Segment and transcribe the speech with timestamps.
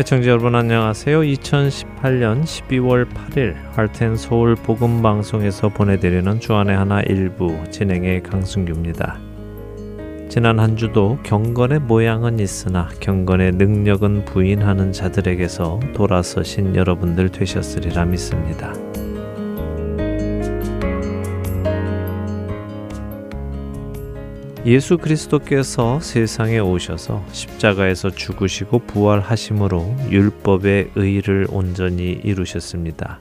[0.00, 1.20] 애청자 여러분 안녕하세요.
[1.20, 9.18] 2018년 12월 8일 할텐 서울 복음 방송에서 보내드리는 주안의 하나 일부 진행의 강승규입니다.
[10.30, 18.72] 지난 한 주도 경건의 모양은 있으나 경건의 능력은 부인하는 자들에게서 돌아서신 여러분들 되셨으리라 믿습니다.
[24.66, 33.20] 예수 그리스도께서 세상에 오셔서 십자가에서 죽으시고 부활하심으로 율법의 의를 온전히 이루셨습니다.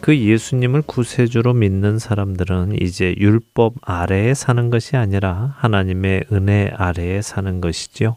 [0.00, 7.60] 그 예수님을 구세주로 믿는 사람들은 이제 율법 아래에 사는 것이 아니라 하나님의 은혜 아래에 사는
[7.60, 8.16] 것이지요.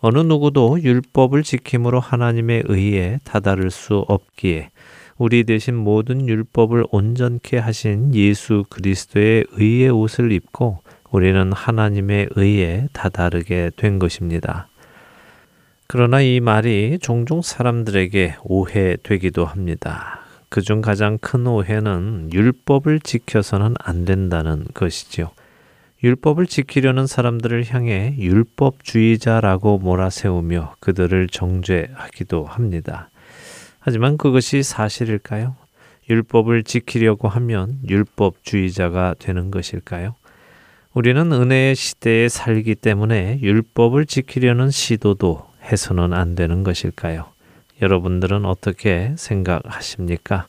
[0.00, 4.68] 어느 누구도 율법을 지킴으로 하나님의 의에 다다를 수 없기에
[5.16, 13.70] 우리 대신 모든 율법을 온전케 하신 예수 그리스도의 의의 옷을 입고 우리는 하나님의 의에 다다르게
[13.76, 14.68] 된 것입니다.
[15.86, 20.20] 그러나 이 말이 종종 사람들에게 오해되기도 합니다.
[20.48, 25.30] 그중 가장 큰 오해는 율법을 지켜서는 안 된다는 것이지요.
[26.02, 33.10] 율법을 지키려는 사람들을 향해 율법주의자라고 몰아세우며 그들을 정죄하기도 합니다.
[33.80, 35.56] 하지만 그것이 사실일까요?
[36.10, 40.14] 율법을 지키려고 하면 율법주의자가 되는 것일까요?
[40.96, 47.26] 우리는 은혜의 시대에 살기 때문에 율법을 지키려는 시도도 해서는 안 되는 것일까요?
[47.82, 50.46] 여러분들은 어떻게 생각하십니까?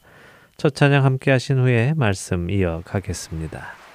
[0.55, 3.86] 첫 찬양 함께 하신 후에 말씀 이어가겠습니다.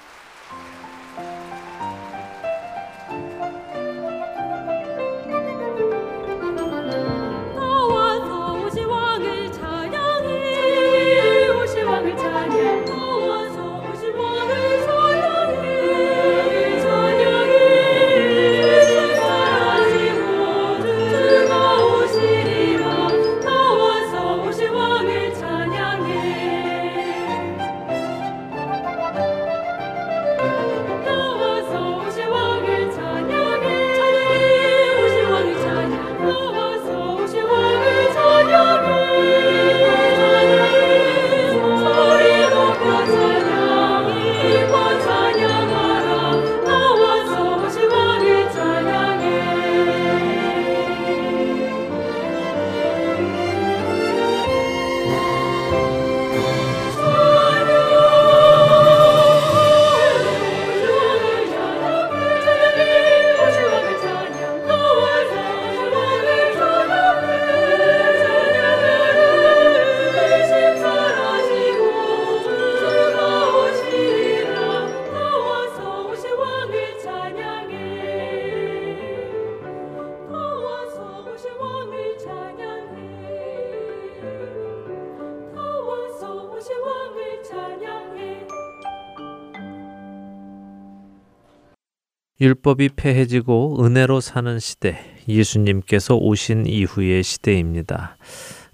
[92.62, 94.96] 율법이 폐해지고 은혜로 사는 시대,
[95.26, 98.16] 예수님께서 오신 이후의 시대입니다.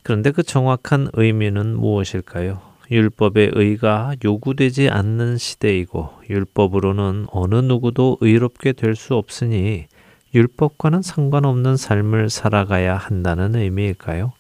[0.03, 2.60] 그런데 그 정확한 의미는 무엇일까요?
[2.91, 9.87] 율법의 의가 요구되지 않는 시대이고 율법으로는 어느 누구도 의롭게 될 수 없으니
[10.34, 14.32] 율법과는 상관없는 삶을 살아가야 한다는 의미일까요?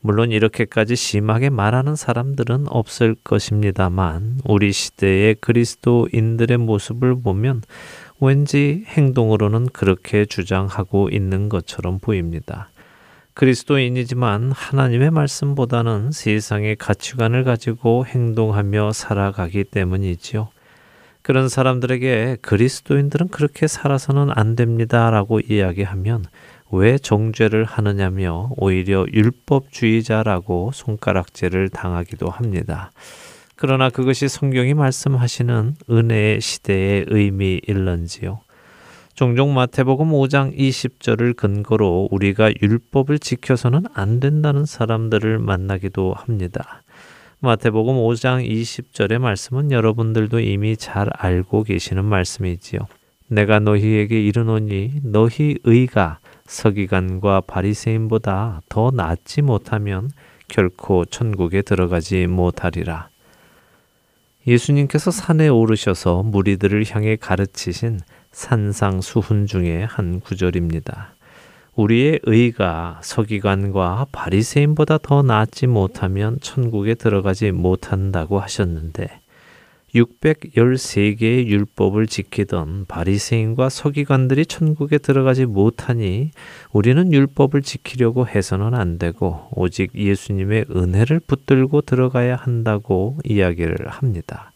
[0.00, 7.62] 물론 이렇게까지 심하게 말하는 사람들은 없을 것입니다만 우리 시대의 그리스도인들의 모습을 보면
[8.20, 12.70] 왠지 행동으로는 그렇게 주장하고 있는 것처럼 보입니다.
[13.34, 20.48] 그리스도인이지만 하나님의 말씀보다는 세상의 가치관을 가지고 행동하며 살아가기 때문이지요.
[21.20, 26.24] 그런 사람들에게 그리스도인들은 그렇게 살아서는 안 됩니다 라고 이야기하면
[26.70, 32.90] 왜 정죄를 하느냐며 오히려 율법주의자라고 손가락질을 당하기도 합니다.
[33.58, 38.40] 그러나 그것이 성경이 말씀하시는 은혜의 시대의 의미일런지요.
[39.14, 46.82] 종종 마태복음 5장 20절을 근거로 우리가 율법을 지켜서는 안 된다는 사람들을 만나기도 합니다.
[47.40, 52.80] 마태복음 5장 20절의 말씀은 여러분들도 이미 잘 알고 계시는 말씀이지요.
[53.28, 60.10] 내가 너희에게 이르노니 너희 의가 서기관과 바리새인보다 더 낫지 못하면
[60.48, 63.08] 결코 천국에 들어가지 못하리라.
[64.46, 68.00] 예수님께서 산에 오르셔서 무리들을 향해 가르치신
[68.30, 71.14] 산상수훈 중의 한 구절입니다.
[71.74, 79.20] 우리의 의가 서기관과 바리새인보다 더 낫지 못하면 천국에 들어가지 못한다고 하셨는데
[79.96, 86.30] 613개의 율법을 지키던 바리새인과 서기관들이 천국에 들어가지 못하니
[86.72, 94.52] 우리는 율법을 지키려고 해서는 안 되고 오직 예수님의 은혜를 붙들고 들어가야 한다고 이야기를 합니다.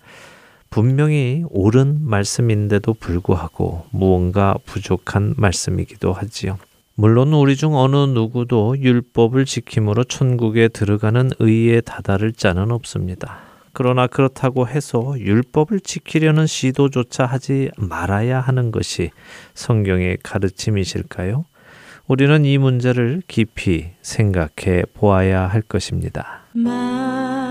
[0.69, 6.59] 분명히 옳은 말씀인데도 불구하고 무언가 부족한 말씀이기도 하지요.
[6.95, 13.50] 물론 우리 중 어느 누구도 율법을 지킴으로 천국에 들어가는 의에 다다를 자는 없습니다.
[13.83, 19.11] 그러나 그렇다고 해서 율법을 지키려는 시도조차 하지 말아야 하는 것이
[19.55, 21.47] 성경의 가르침이실까요?
[22.07, 26.43] 우리는 이 문제를 깊이 생각해 보아야 할 것입니다.
[26.53, 27.50] 만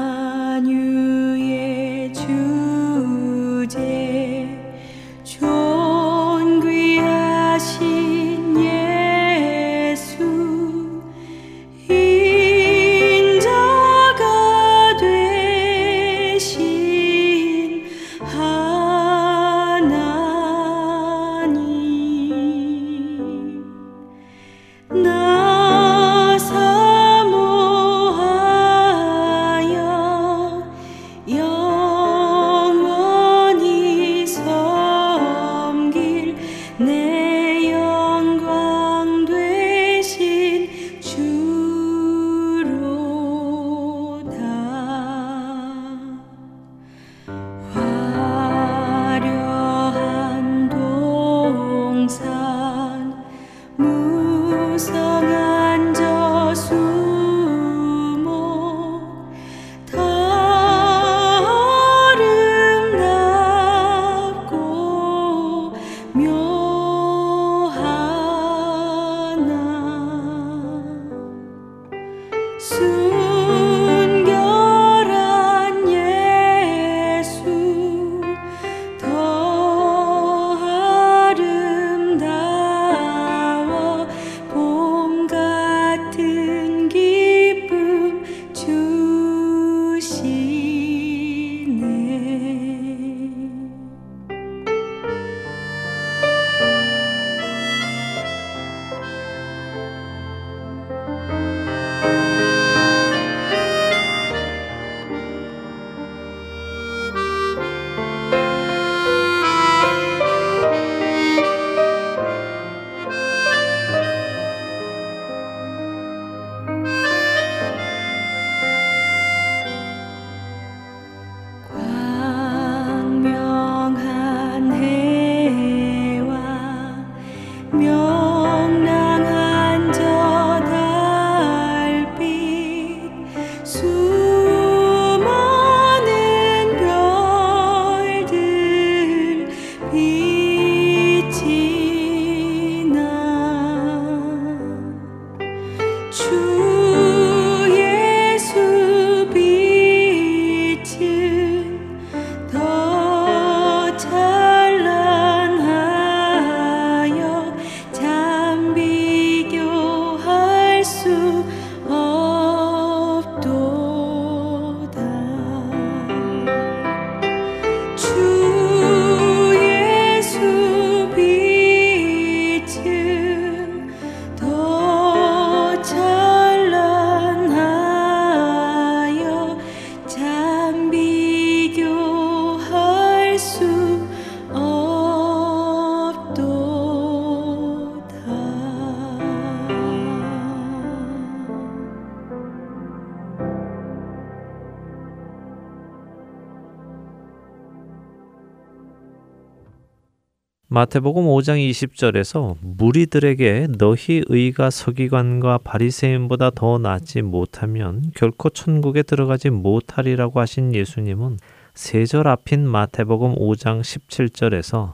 [200.71, 210.39] 마태복음 5장 20절에서 무리들에게 너희 의가 서기관과 바리새인보다 더 낫지 못하면 결코 천국에 들어가지 못하리라고
[210.39, 211.37] 하신 예수님은
[211.73, 214.93] 세절 앞인 마태복음 5장 17절에서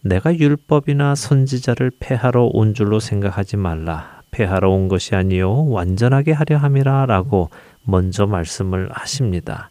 [0.00, 4.22] 내가 율법이나 선지자를 폐하러 온 줄로 생각하지 말라.
[4.32, 7.50] 폐하러 온 것이 아니요 완전하게 하려 함이라라고
[7.84, 9.70] 먼저 말씀을 하십니다.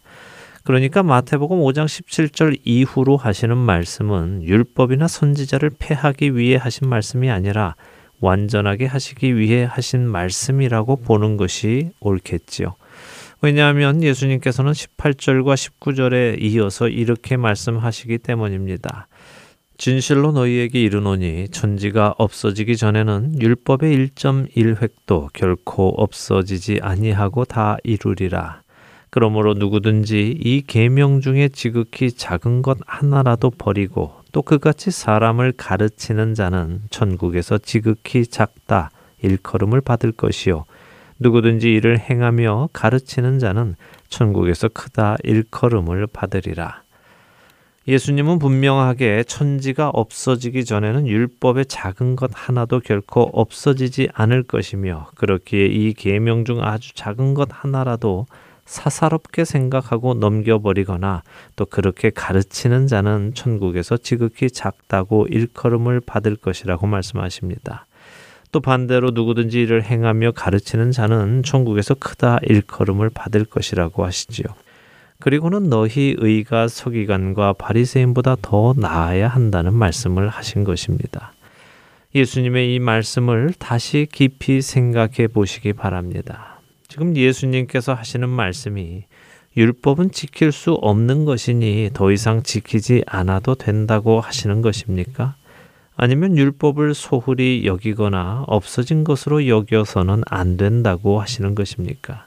[0.64, 7.74] 그러니까 마태복음 5장 17절 이후로 하시는 말씀은 율법이나 선지자를 폐하기 위해 하신 말씀이 아니라
[8.20, 12.76] 완전하게 하시기 위해 하신 말씀이라고 보는 것이 옳겠지요.
[13.40, 19.08] 왜냐하면 예수님께서는 18절과 19절에 이어서 이렇게 말씀하시기 때문입니다.
[19.76, 28.61] 진실로 너희에게 이르노니 천지가 없어지기 전에는 율법의 1.1획도 결코 없어지지 아니하고 다 이루리라.
[29.12, 36.80] 그러므로 누구든지 이 계명 중에 지극히 작은 것 하나라도 버리고 또 그같이 사람을 가르치는 자는
[36.88, 38.90] 천국에서 지극히 작다
[39.20, 40.64] 일컬음을 받을 것이요
[41.18, 43.76] 누구든지 이를 행하며 가르치는 자는
[44.08, 46.82] 천국에서 크다 일컬음을 받으리라.
[47.86, 55.92] 예수님은 분명하게 천지가 없어지기 전에는 율법의 작은 것 하나도 결코 없어지지 않을 것이며 그렇기에 이
[55.92, 58.26] 계명 중 아주 작은 것 하나라도
[58.72, 61.22] 사사롭게 생각하고 넘겨버리거나
[61.56, 67.86] 또 그렇게 가르치는 자는 천국에서 지극히 작다고 일컬음을 받을 것이라고 말씀하십니다.
[68.50, 74.46] 또 반대로 누구든지 이를 행하며 가르치는 자는 천국에서 크다 일컬음을 받을 것이라고 하시지요.
[75.20, 81.32] 그리고는 너희 의가 서기관과 바리새인보다 더 나아야 한다는 말씀을 하신 것입니다.
[82.14, 86.51] 예수님의 이 말씀을 다시 깊이 생각해 보시기 바랍니다.
[86.92, 89.04] 지금 예수님께서 하시는 말씀이
[89.56, 95.34] 율법은 지킬 수 없는 것이니 더 이상 지키지 않아도 된다고 하시는 것입니까?
[95.96, 102.26] 아니면 율법을 소홀히 여기거나 없어진 것으로 여겨서는 안 된다고 하시는 것입니까?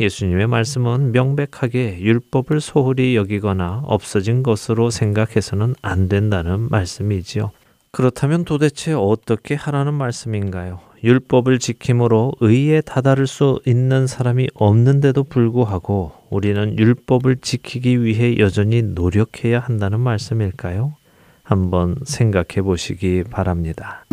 [0.00, 7.52] 예수님의 말씀은 명백하게 율법을 소홀히 여기거나 없어진 것으로 생각해서는 안 된다는 말씀이지요.
[7.92, 10.85] 그렇다면 도대체 어떻게 하라는 말씀인가요?
[11.02, 19.60] 율법을 지킴으로 의에 다다를 수 있는 사람이 없는데도 불구하고 우리는 율법을 지키기 위해 여전히 노력해야
[19.60, 20.94] 한다는 말씀일까요?
[21.42, 24.04] 한번 생각해 보시기 바랍니다.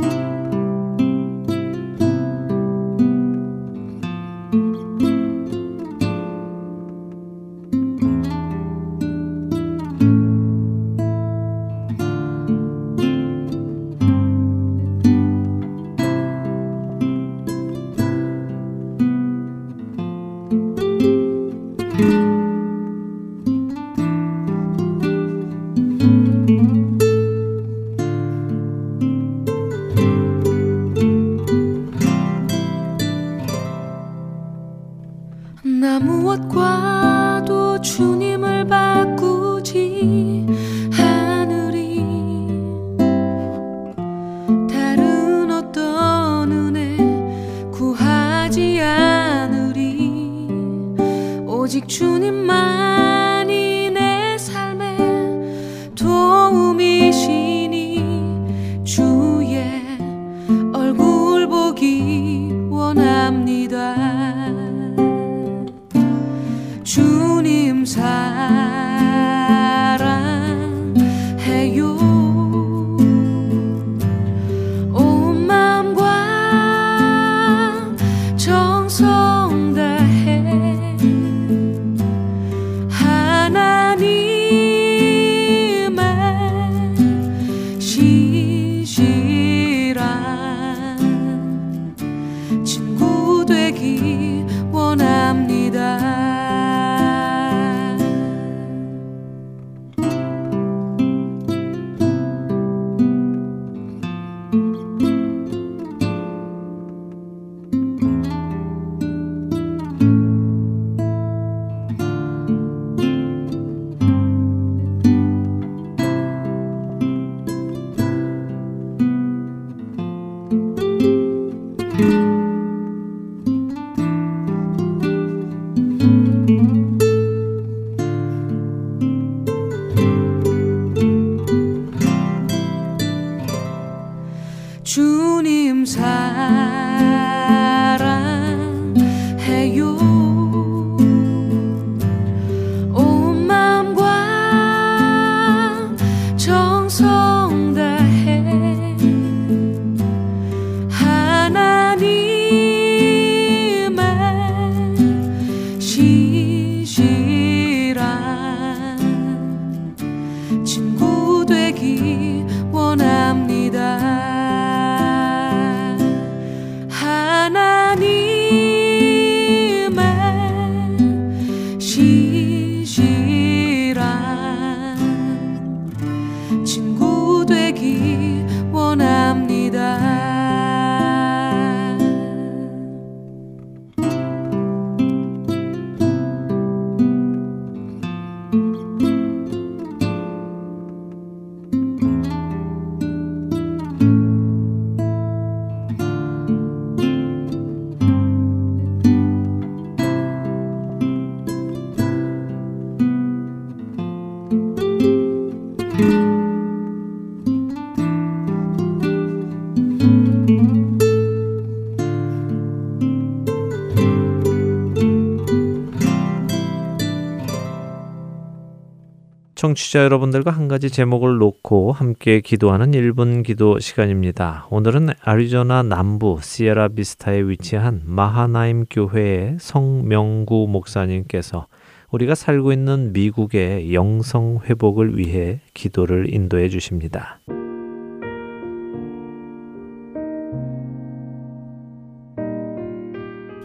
[219.74, 224.68] 청취자 여러분들과 한 가지 제목을 놓고 함께 기도하는 1분 기도 시간입니다.
[224.70, 231.68] 오늘은 아리조나 남부 시에라 비스타에 위치한 마하나임 교회의 성명구 목사님께서
[232.12, 237.40] 우리가 살고 있는 미국의 영성 회복을 위해 기도를 인도해 주십니다.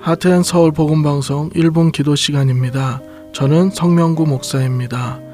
[0.00, 3.02] 하트앤 서울 복음 방송 1분 기도 시간입니다.
[3.32, 5.27] 저는 성명구 목사입니다.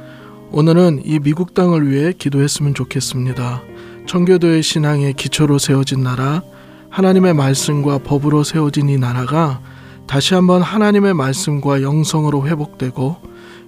[0.56, 3.60] 오늘은 이 미국 땅을 위해 기도했으면 좋겠습니다.
[4.06, 6.42] 청교도의 신앙의 기초로 세워진 나라,
[6.90, 9.60] 하나님의 말씀과 법으로 세워진 이 나라가
[10.06, 13.16] 다시 한번 하나님의 말씀과 영성으로 회복되고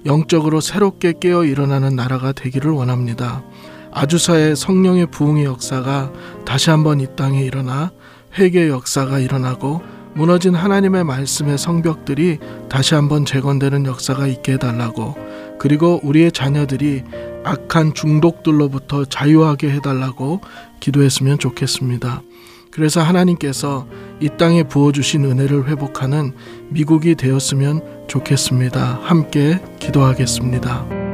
[0.04, 3.42] 영적으로 새롭게 깨어 일어나는 나라가 되기를 원합니다.
[3.90, 6.12] 아주사의 성령의 부흥의 역사가
[6.44, 7.90] 다시 한번 이 땅에 일어나
[8.38, 9.82] 회개의 역사가 일어나고
[10.14, 12.38] 무너진 하나님의 말씀의 성벽들이
[12.68, 15.16] 다시 한번 재건되는 역사가 있게 해달라고
[15.58, 17.02] 그리고 우리의 자녀들이
[17.44, 20.40] 악한 중독들로부터 자유하게 해달라고
[20.80, 22.22] 기도했으면 좋겠습니다.
[22.70, 23.86] 그래서 하나님께서
[24.20, 26.32] 이 땅에 부어주신 은혜를 회복하는
[26.68, 29.00] 미국이 되었으면 좋겠습니다.
[29.02, 31.05] 함께 기도하겠습니다.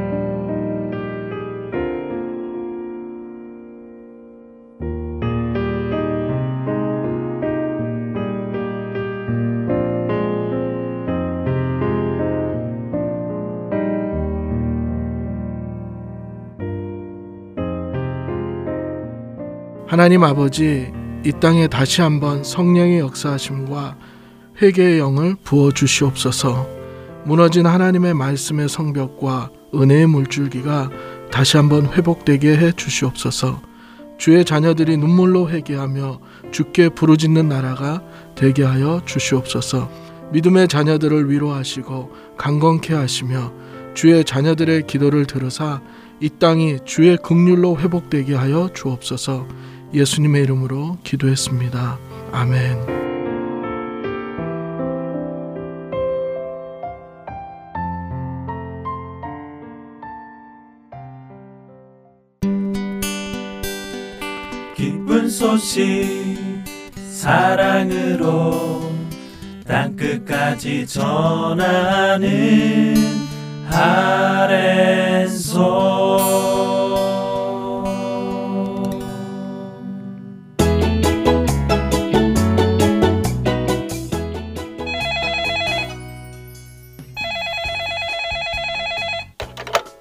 [19.93, 20.91] 하나님 아버지
[21.23, 23.95] 이 땅에 다시 한번 성령의 역사하심과
[24.59, 26.67] 회개의 영을 부어 주시옵소서.
[27.25, 30.89] 무너진 하나님의 말씀의 성벽과 은혜의 물줄기가
[31.31, 33.61] 다시 한번 회복되게 해 주시옵소서.
[34.17, 38.01] 주의 자녀들이 눈물로 회개하며 주께 부르짖는 나라가
[38.33, 39.91] 되게 하여 주시옵소서.
[40.31, 43.53] 믿음의 자녀들을 위로하시고 강건케 하시며
[43.93, 45.83] 주의 자녀들의 기도를 들으사
[46.19, 49.45] 이 땅이 주의 극률로 회복되게 하여 주옵소서.
[49.93, 51.99] 예수님의 이름으로 기도했습니다.
[52.31, 53.03] 아멘.
[64.75, 65.83] 기쁜 소식
[67.11, 68.91] 사랑으로
[69.65, 72.33] 땅끝까지 전하는
[73.69, 75.33] 아랜소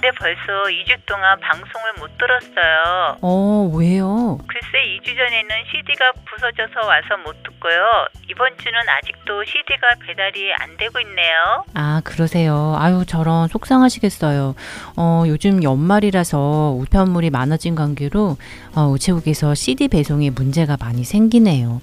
[0.00, 3.18] 근데 벌써 2주 동안 방송을 못 들었어요.
[3.20, 4.38] 어, 왜요?
[4.46, 8.06] 글쎄 2주 전에는 CD가 부서져서 와서 못 듣고요.
[8.30, 11.64] 이번 주는 아직도 CD가 배달이 안 되고 있네요.
[11.74, 12.76] 아, 그러세요.
[12.78, 14.54] 아유, 저런 속상하시겠어요.
[14.96, 18.38] 어, 요즘 연말이라서 우편물이 많아진 관계로
[18.74, 21.82] 어, 우체국에서 CD 배송에 문제가 많이 생기네요.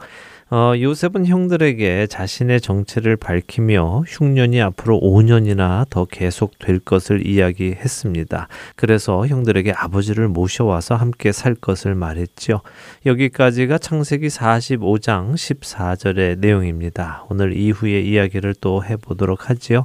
[0.49, 8.47] 어, 요셉은 형들에게 자신의 정체를 밝히며 흉년이 앞으로 5년이나 더 계속될 것을 이야기했습니다.
[8.77, 12.61] 그래서 형들에게 아버지를 모셔와서 함께 살 것을 말했지요.
[13.05, 17.25] 여기까지가 창세기 45장 14절의 내용입니다.
[17.29, 19.83] 오늘 이후의 이야기를 또 해보도록 하지요.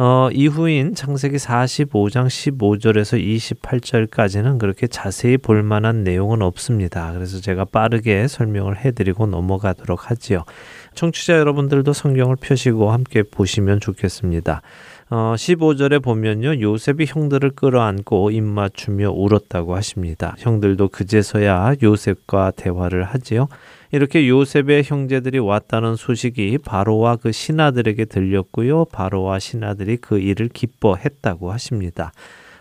[0.00, 7.12] 어, 이후인 창세기 45장 15절에서 28절까지는 그렇게 자세히 볼 만한 내용은 없습니다.
[7.12, 10.44] 그래서 제가 빠르게 설명을 해드리고 넘어가도록 하지요.
[10.94, 14.62] 청취자 여러분들도 성경을 펴시고 함께 보시면 좋겠습니다.
[15.10, 16.60] 어, 15절에 보면요.
[16.60, 20.36] 요셉이 형들을 끌어안고 입맞추며 울었다고 하십니다.
[20.38, 23.48] 형들도 그제서야 요셉과 대화를 하지요.
[23.90, 28.86] 이렇게 요셉의 형제들이 왔다는 소식이 바로와 그 신하들에게 들렸고요.
[28.86, 32.12] 바로와 신하들이 그 일을 기뻐했다고 하십니다.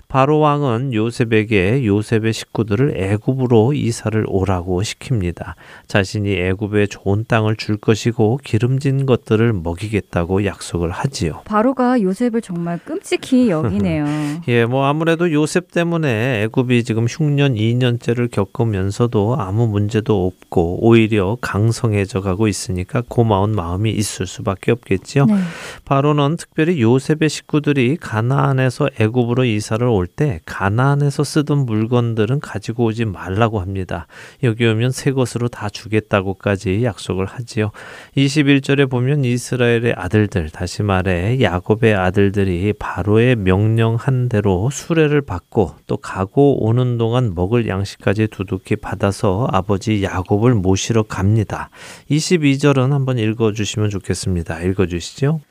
[0.10, 5.56] 바로 왕은 요셉에게 요셉의 식구들을 애굽으로 이사를 오라고 시킵니다.
[5.88, 11.41] 자신이 애굽에 좋은 땅을 줄 것이고 기름진 것들을 먹이겠다고 약속을 하지요.
[11.43, 14.06] 바로가 요셉을 정말 끔찍히 여기네요.
[14.48, 22.22] 예, 뭐 아무래도 요셉 때문에 애굽이 지금 흉년 2년째를 겪으면서도 아무 문제도 없고 오히려 강성해져
[22.22, 25.26] 가고 있으니까 고마운 마음이 있을 수밖에 없겠지요.
[25.26, 25.36] 네.
[25.84, 33.60] 바로는 특별히 요셉의 식구들이 가나안에서 애굽으로 이사를 올 때 가나안에서 쓰던 물건들은 가지고 오지 말라고
[33.60, 34.07] 합니다.
[34.43, 37.71] 여기 오면 새 것으로 다 주겠다고까지 약속을 하지요.
[38.15, 46.65] 21절에 보면 이스라엘의 아들들 다시 말해 야곱의 아들들이 바로의 명령한 대로 수레를 받고 또 가고
[46.65, 51.69] 오는 동안 먹을 양식까지 두둑히 받아서 아버지 야곱을 모시러 갑니다.
[52.10, 54.62] 22절은 한번 읽어 주시면 좋겠습니다.
[54.62, 55.41] 읽어 주시죠.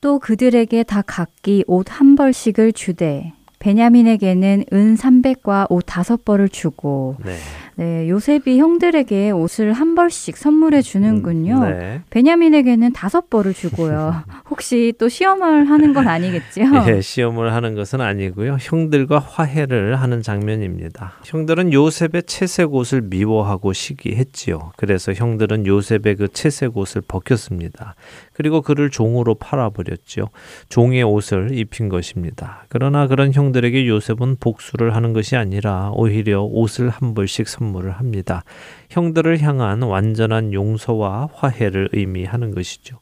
[0.00, 7.16] 또 그들에게 다 각기 옷 한 벌씩을 주되 베냐민에게는 은 300과 옷 다섯 벌을 주고
[7.24, 7.36] 네.
[7.76, 11.64] 네, 요셉이 형들에게 옷을 한 벌씩 선물해 주는군요.
[11.64, 12.02] 네.
[12.10, 14.22] 베냐민에게는 다섯 벌을 주고요.
[14.50, 16.66] 혹시 또 시험을 하는 건 아니겠지요?
[16.88, 18.58] 예, 시험을 하는 것은 아니고요.
[18.60, 21.14] 형들과 화해를 하는 장면입니다.
[21.24, 24.72] 형들은 요셉의 채색 옷을 미워하고 시기했지요.
[24.76, 27.94] 그래서 형들은 요셉의 그 채색 옷을 벗겼습니다.
[28.40, 30.30] 그리고 그를 종으로 팔아버렸죠.
[30.70, 32.64] 종의 옷을 입힌 것입니다.
[32.70, 38.44] 그러나 그런 형들에게 요셉은 복수를 하는 것이 아니라 오히려 옷을 한 벌씩 선물을 합니다.
[38.88, 43.00] 형들을 향한 완전한 용서와 화해를 의미하는 것이죠.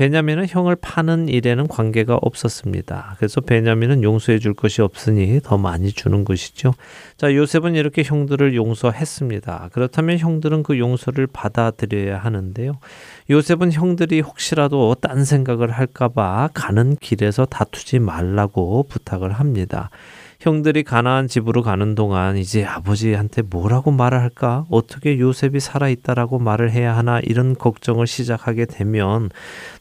[0.00, 3.16] 베냐민은 형을 파는 일에는 관계가 없었습니다.
[3.18, 6.72] 그래서 베냐민은 용서해 줄 것이 없으니 더 많이 주는 것이죠.
[7.18, 9.68] 자, 요셉은 이렇게 형들을 용서했습니다.
[9.74, 12.78] 그렇다면 형들은 그 용서를 받아들여야 하는데요.
[13.28, 19.90] 요셉은 형들이 혹시라도 딴 생각을 할까봐 가는 길에서 다투지 말라고 부탁을 합니다.
[20.40, 24.64] 형들이 가나안 집으로 가는 동안 이제 아버지한테 뭐라고 말을 할까?
[24.70, 27.20] 어떻게 요셉이 살아있다라고 말을 해야 하나?
[27.20, 29.28] 이런 걱정을 시작하게 되면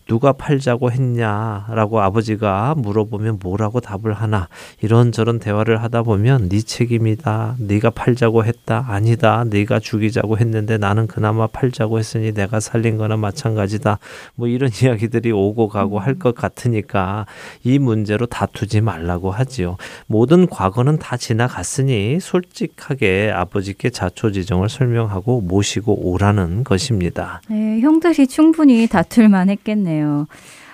[0.10, 4.50] 누가 팔자고 했냐라고 아버지가 물어보면 뭐라고 답을 하나
[4.82, 11.46] 이런저런 대화를 하다 보면 네 책임이다 네가 팔자고 했다 아니다 네가 죽이자고 했는데 나는 그나마
[11.46, 14.00] 팔자고 했으니 내가 살린 거나 마찬가지다.
[14.36, 17.28] 뭐 이런 이야기들이 오고 가고 할 것 같으니까
[17.64, 19.78] 이 문제로 다투지 말라고 하지요.
[20.08, 27.42] 모든 과거는 다 지나갔으니 솔직하게 아버지께 자초지정을 설명하고 모시고 오라는 것입니다.
[27.48, 29.99] 네, 형들이 충분히 다툴 만 했겠네요.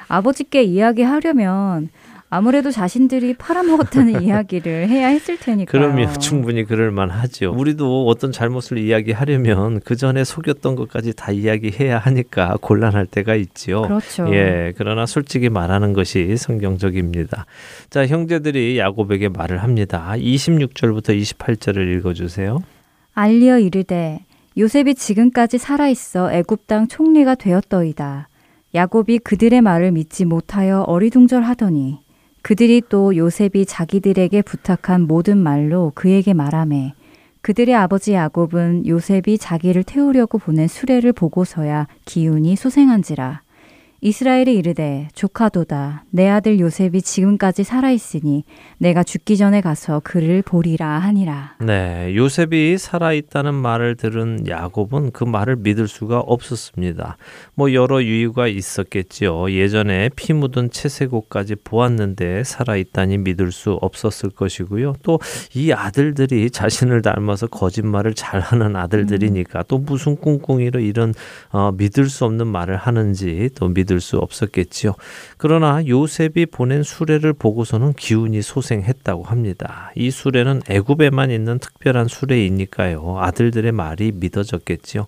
[0.07, 1.89] 아버지께 이야기하려면
[2.29, 5.65] 아무래도 자신들이 팔아먹었다는 이야기를 해야 했을 테니까요.
[5.71, 7.53] 그러면 충분히 그럴 만하죠.
[7.55, 13.83] 우리도 어떤 잘못을 이야기하려면 그 전에 속였던 것까지 다 이야기해야 하니까 곤란할 때가 있지요.
[13.83, 14.27] 그렇죠.
[14.33, 17.45] 예, 그러나 솔직히 말하는 것이 성경적입니다.
[17.89, 20.11] 자, 형제들이 야곱에게 말을 합니다.
[20.17, 22.59] 26절부터 28절을 읽어 주세요.
[23.13, 24.25] 알리어 이르되
[24.57, 28.27] 요셉이 지금까지 살아 있어 애굽 땅 총리가 되었더이다.
[28.75, 31.99] 야곱이 그들의 말을 믿지 못하여 어리둥절하더니
[32.41, 36.93] 그들이 또 요셉이 자기들에게 부탁한 모든 말로 그에게 말하매
[37.39, 43.43] 그들의 아버지 야곱은 요셉이 자기를 태우려고 보낸 수레를 보고서야 기운이 소생한지라
[44.01, 48.43] 이스라엘이 이르되 조카도다 내 아들 요셉이 지금까지 살아 있으니
[48.77, 55.23] 내가 죽기 전에 가서 그를 보리라 하니라 네, 요셉이 살아 있다는 말을 들은 야곱은 그
[55.23, 57.17] 말을 믿을 수가 없었습니다.
[57.55, 59.51] 뭐 여러 이유가 있었겠지요.
[59.51, 64.95] 예전에 피 묻은 채색옷까지 보았는데 살아 있다니 믿을 수 없었을 것이고요.
[65.03, 65.19] 또
[65.53, 71.13] 이 아들들이 자신을 닮아서 거짓말을 잘하는 아들들이니까 또 무슨 꿍꿍이로 이런
[71.49, 74.93] 어, 믿을 수 없는 말을 하는지 또 믿을 수 없었겠지요.
[75.37, 79.91] 그러나 요셉이 보낸 수레를 보고서는 기운이 소생했다고 합니다.
[79.95, 83.17] 이 수레는 애굽에만 있는 특별한 수레이니까요.
[83.19, 85.07] 아들들의 말이 믿어졌겠지요.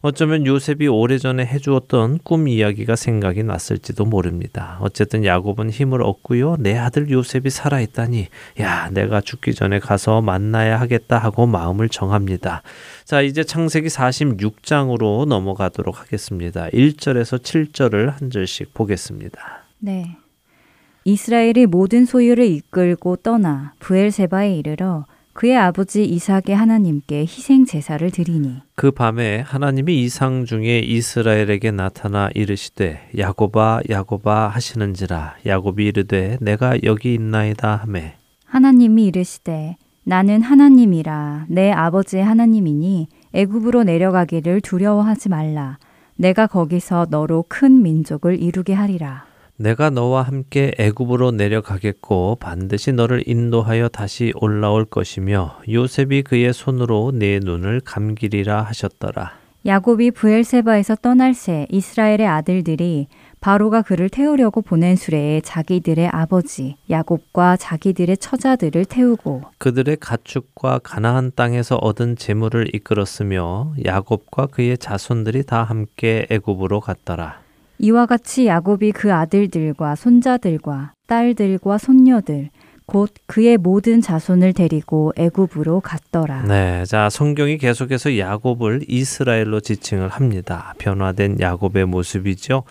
[0.00, 4.78] 어쩌면 요셉이 오래전에 해주었던 꿈 이야기가 생각이 났을지도 모릅니다.
[4.80, 6.56] 어쨌든 야곱은 힘을 얻고요.
[6.60, 8.28] 내 아들 요셉이 살아있다니,
[8.60, 12.62] 야, 내가 죽기 전에 가서 만나야 하겠다 하고 마음을 정합니다.
[13.04, 16.68] 자, 이제 창세기 46장으로 넘어가도록 하겠습니다.
[16.68, 19.64] 1절에서 7절을 한 절씩 보겠습니다.
[19.80, 20.16] 네.
[21.04, 25.06] 이스라엘이 모든 소유를 이끌고 떠나 부엘세바에 이르러
[25.38, 28.56] 그의 아버지 이삭의 하나님께 희생 제사를 드리니.
[28.74, 35.36] 그 밤에 하나님이 이상 중에 이스라엘에게 나타나 이르시되 야곱아 야곱아 하시는지라.
[35.46, 38.16] 야곱이 이르되 내가 여기 있나이다 하매.
[38.46, 41.46] 하나님이 이르시되 나는 하나님이라.
[41.50, 45.78] 내 아버지의 하나님이니 애굽으로 내려가기를 두려워하지 말라.
[46.16, 49.27] 내가 거기서 너로 큰 민족을 이루게 하리라
[49.60, 57.40] 내가 너와 함께 애굽으로 내려가겠고 반드시 너를 인도하여 다시 올라올 것이며 요셉이 그의 손으로 내
[57.40, 59.32] 눈을 감기리라 하셨더라.
[59.66, 63.08] 야곱이 부엘세바에서 떠날 새 이스라엘의 아들들이
[63.40, 71.74] 바로가 그를 태우려고 보낸 수레에 자기들의 아버지 야곱과 자기들의 처자들을 태우고 그들의 가축과 가나안 땅에서
[71.76, 77.47] 얻은 재물을 이끌었으며 야곱과 그의 자손들이 다 함께 애굽으로 갔더라.
[77.78, 82.50] 이와 같이 야곱이 그 아들들과 손자들과 딸들과 손녀들
[82.88, 86.44] 곧 그의 모든 자손을 데리고 애굽으로 갔더라.
[86.44, 90.72] 네, 자 성경이 계속해서 야곱을 이스라엘로 지칭을 합니다.
[90.78, 92.62] 변화된 야곱의 모습이죠.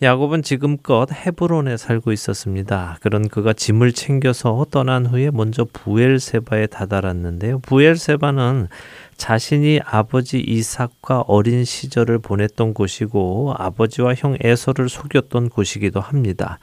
[0.00, 2.98] 야곱은 지금껏 헤브론에 살고 있었습니다.
[3.00, 7.58] 그런 그가 짐을 챙겨서 떠난 후에 먼저 부엘세바에 다다랐는데요.
[7.58, 8.68] 부엘세바는
[9.16, 16.58] 자신이 아버지 이삭과 어린 시절을 보냈던 곳이고 아버지와 형 에서를 속였던 곳이기도 합니다.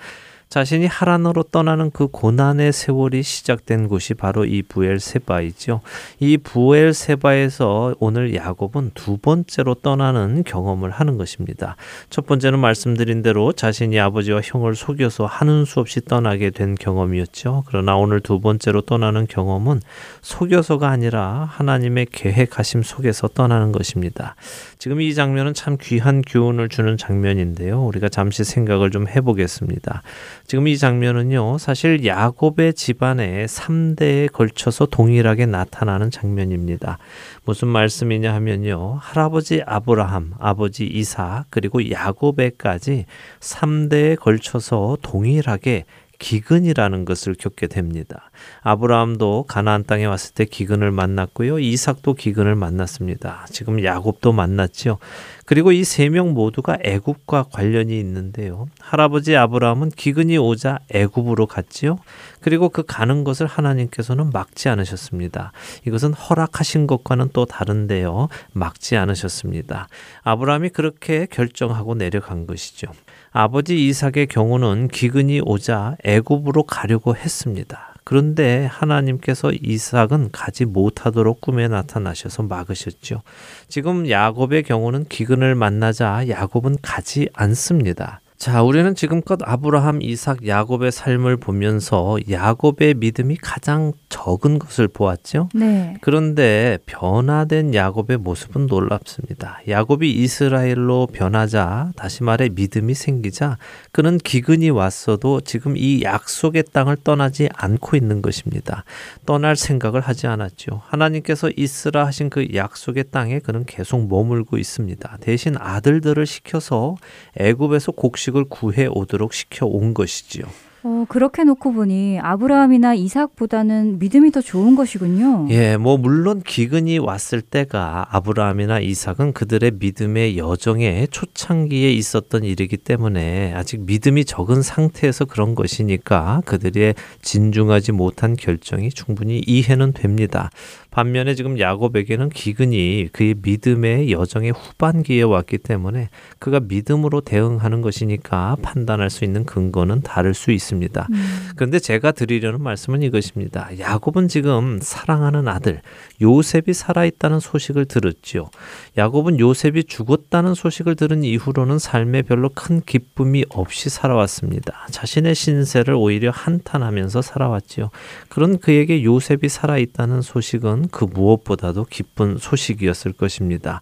[0.51, 5.79] 자신이 하란으로 떠나는 그 고난의 세월이 시작된 곳이 바로 이 부엘세바이죠.
[6.19, 11.77] 이 부엘세바에서 오늘 야곱은 두 번째로 떠나는 경험을 하는 것입니다.
[12.09, 17.63] 첫 번째는 말씀드린 대로 자신이 아버지와 형을 속여서 하는 수 없이 떠나게 된 경험이었죠.
[17.67, 19.79] 그러나 오늘 두 번째로 떠나는 경험은
[20.21, 24.35] 속여서가 아니라 하나님의 계획하심 속에서 떠나는 것입니다.
[24.79, 27.85] 지금 이 장면은 참 귀한 교훈을 주는 장면인데요.
[27.85, 30.01] 우리가 잠시 생각을 좀 해보겠습니다.
[30.45, 36.97] 지금 이 장면은요, 사실 야곱의 집안의 3대에 걸쳐서 동일하게 나타나는 장면입니다.
[37.45, 43.05] 무슨 말씀이냐 하면요, 할아버지 아브라함, 아버지 이삭, 그리고 야곱에까지
[43.39, 45.85] 3대에 걸쳐서 동일하게
[46.21, 48.29] 기근이라는 것을 겪게 됩니다.
[48.61, 51.57] 아브라함도 가나안 땅에 왔을 때 기근을 만났고요.
[51.57, 53.47] 이삭도 기근을 만났습니다.
[53.49, 54.99] 지금 야곱도 만났죠.
[55.45, 58.67] 그리고 이 세 명 모두가 애굽과 관련이 있는데요.
[58.79, 61.97] 할아버지 아브라함은 기근이 오자 애굽으로 갔지요.
[62.39, 65.51] 그리고 그 가는 것을 하나님께서는 막지 않으셨습니다.
[65.87, 68.29] 이것은 허락하신 것과는 또 다른데요.
[68.53, 69.87] 막지 않으셨습니다.
[70.23, 72.87] 아브라함이 그렇게 결정하고 내려간 것이죠.
[73.33, 77.95] 아버지 이삭의 경우는 기근이 오자 애굽으로 가려고 했습니다.
[78.03, 83.21] 그런데 하나님께서 이삭은 가지 못하도록 꿈에 나타나셔서 막으셨죠.
[83.69, 88.19] 지금 야곱의 경우는 기근을 만나자 야곱은 가지 않습니다.
[88.41, 95.49] 자, 우리는 지금껏 아브라함, 이삭, 야곱의 삶을 보면서 야곱의 믿음이 가장 적은 것을 보았죠.
[95.53, 95.95] 네.
[96.01, 99.59] 그런데 변화된 야곱의 모습은 놀랍습니다.
[99.67, 103.57] 야곱이 이스라엘로 변하자, 다시 말해 믿음이 생기자,
[103.91, 108.85] 그는 기근이 왔어도 지금 이 약속의 땅을 떠나지 않고 있는 것입니다.
[109.27, 110.81] 떠날 생각을 하지 않았죠.
[110.87, 115.17] 하나님께서 있으라 하신 그 약속의 땅에 그는 계속 머물고 있습니다.
[115.21, 116.95] 대신 아들들을 시켜서
[117.37, 120.45] 애굽에서 곡식 음식을 구해 오도록 시켜 온 것이지요.
[120.83, 125.45] 어, 그렇게 놓고 보니 아브라함이나 이삭보다는 믿음이 더 좋은 것이군요.
[125.51, 133.53] 예, 뭐 물론 기근이 왔을 때가 아브라함이나 이삭은 그들의 믿음의 여정에 초창기에 있었던 일이기 때문에
[133.53, 140.49] 아직 믿음이 적은 상태에서 그런 것이니까 그들의 진중하지 못한 결정이 충분히 이해는 됩니다.
[140.91, 149.09] 반면에 지금 야곱에게는 기근이 그의 믿음의 여정의 후반기에 왔기 때문에 그가 믿음으로 대응하는 것이니까 판단할
[149.09, 151.07] 수 있는 근거는 다를 수 있습니다.
[151.09, 151.49] 음.
[151.55, 153.69] 그런데 제가 드리려는 말씀은 이것입니다.
[153.79, 155.81] 야곱은 지금 사랑하는 아들
[156.21, 158.49] 요셉이 살아있다는 소식을 들었지요.
[158.97, 164.87] 야곱은 요셉이 죽었다는 소식을 들은 이후로는 삶에 별로 큰 기쁨이 없이 살아왔습니다.
[164.91, 167.91] 자신의 신세를 오히려 한탄하면서 살아왔지요.
[168.27, 173.81] 그런 그에게 요셉이 살아있다는 소식은 그 무엇보다도 기쁜 소식이었을 것입니다.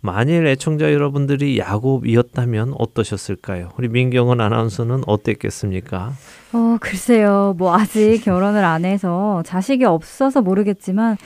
[0.00, 3.70] 만일 애청자 여러분들이 야곱이었다면 어떠셨을까요?
[3.78, 6.12] 우리 민경은 아나운서는 어땠겠습니까?
[6.52, 7.54] 어, 글쎄요.
[7.58, 11.16] 뭐 아직 결혼을 안 해서 자식이 없어서 모르겠지만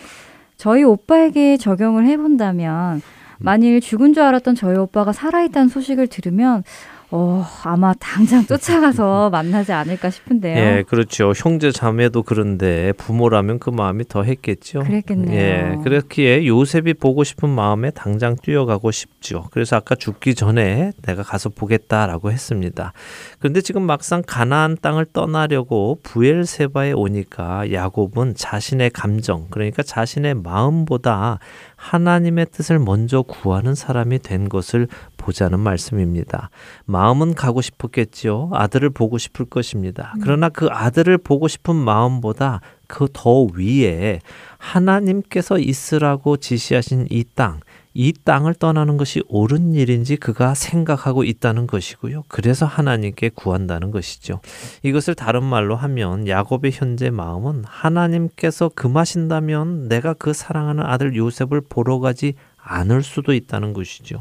[0.57, 3.03] 저희 오빠에게 적용을 해본다면
[3.39, 6.63] 만일 죽은 줄 알았던 저희 오빠가 살아있다는 소식을 들으면
[7.11, 10.57] 어, 아마 당장 쫓아가서 만나지 않을까 싶은데요.
[10.57, 11.33] 예, 그렇죠.
[11.37, 14.81] 형제 자매도 그런데 부모라면 그 마음이 더 했겠죠.
[14.81, 15.33] 그랬겠네요.
[15.33, 19.49] 예, 그렇기에 요셉이 보고 싶은 마음에 당장 뛰어가고 싶죠.
[19.53, 22.93] 그래서 아까 죽기 전에 내가 가서 보겠다라고 했습니다.
[23.39, 31.39] 그런데 지금 막상 가나안 땅을 떠나려고 부엘세바에 오니까 야곱은 자신의 감정, 그러니까 자신의 마음보다
[31.77, 36.51] 하나님의 뜻을 먼저 구하는 사람이 된 것을 보자는 말씀입니다.
[36.85, 38.51] 마음은 가고 싶었겠지요.
[38.53, 40.15] 아들을 보고 싶을 것입니다.
[40.23, 44.21] 그러나 그 아들을 보고 싶은 마음보다 그 더 위에
[44.59, 47.61] 하나님께서 있으라고 지시하신 이 땅,
[47.95, 52.25] 이 땅을 떠나는 것이 옳은 일인지 그가 생각하고 있다는 것이고요.
[52.29, 54.41] 그래서 하나님께 구한다는 것이죠.
[54.83, 62.01] 이것을 다른 말로 하면 야곱의 현재 마음은 하나님께서 금하신다면 내가 그 사랑하는 아들 요셉을 보러
[62.01, 64.19] 가지 않을 수도 있다는 것이죠.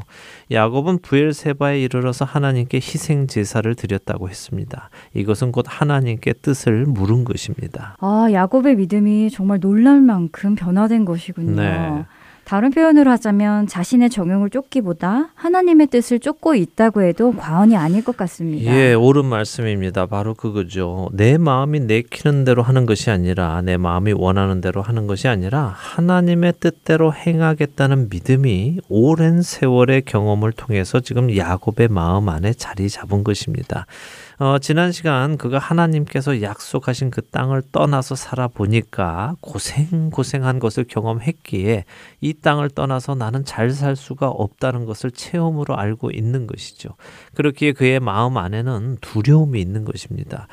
[0.50, 4.90] 야곱은 부엘세바에 이르러서 하나님께 희생 제사를 드렸다고 했습니다.
[5.14, 7.96] 이것은 곧 하나님께 뜻을 물은 것입니다.
[8.00, 11.56] 아, 야곱의 믿음이 정말 놀랄 만큼 변화된 것이군요.
[11.56, 12.04] 네.
[12.44, 18.70] 다른 표현으로 하자면 자신의 정욕을 쫓기보다 하나님의 뜻을 쫓고 있다고 해도 과언이 아닐 것 같습니다.
[18.72, 20.06] 예, 옳은 말씀입니다.
[20.06, 21.08] 바로 그거죠.
[21.12, 26.54] 내 마음이 내키는 대로 하는 것이 아니라 내 마음이 원하는 대로 하는 것이 아니라 하나님의
[26.60, 33.86] 뜻대로 행하겠다는 믿음이 오랜 세월의 경험을 통해서 지금 야곱의 마음 안에 자리 잡은 것입니다.
[34.38, 41.84] 어, 지난 시간 그가 하나님께서 약속하신 그 땅을 떠나서 살아보니까 고생고생한 것을 경험했기에
[42.20, 46.90] 이 땅을 떠나서 나는 잘 살 수가 없다는 것을 체험으로 알고 있는 것이죠.
[47.34, 50.46] 그렇기에 그의 마음 안에는 두려움이 있는 것입니다.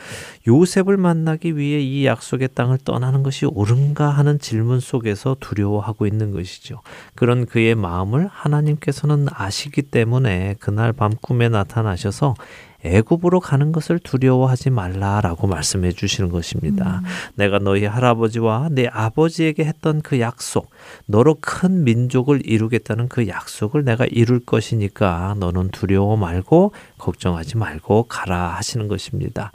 [0.48, 6.82] 요셉을 만나기 위해 이 약속의 땅을 떠나는 것이 옳은가 하는 질문 속에서 두려워하고 있는 것이죠.
[7.15, 12.36] 그런 그의 마음을 하나님께서는 아시기 때문에 그날 밤 꿈에 나타나셔서
[12.84, 17.02] 애굽으로 가는 것을 두려워하지 말라라고 말씀해 주시는 것입니다.
[17.36, 20.72] 내가 너희 할아버지와 내 아버지에게 했던 그 약속,
[21.06, 28.56] 너로 큰 민족을 이루겠다는 그 약속을 내가 이룰 것이니까 너는 두려워 말고 걱정하지 말고 가라
[28.56, 29.52] 하시는 것입니다.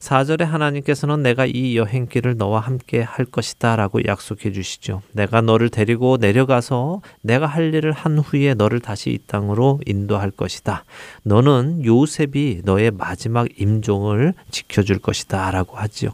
[0.00, 5.02] 4절에 하나님께서는 내가 이 여행길을 너와 함께 할 것이다 라고 약속해 주시죠.
[5.12, 10.84] 내가 너를 데리고 내려가서 내가 할 일을 한 후에 너를 다시 이 땅으로 인도할 것이다.
[11.24, 16.10] 너는 요셉이 너의 마지막 임종을 지켜줄 것이다 라고 하지요.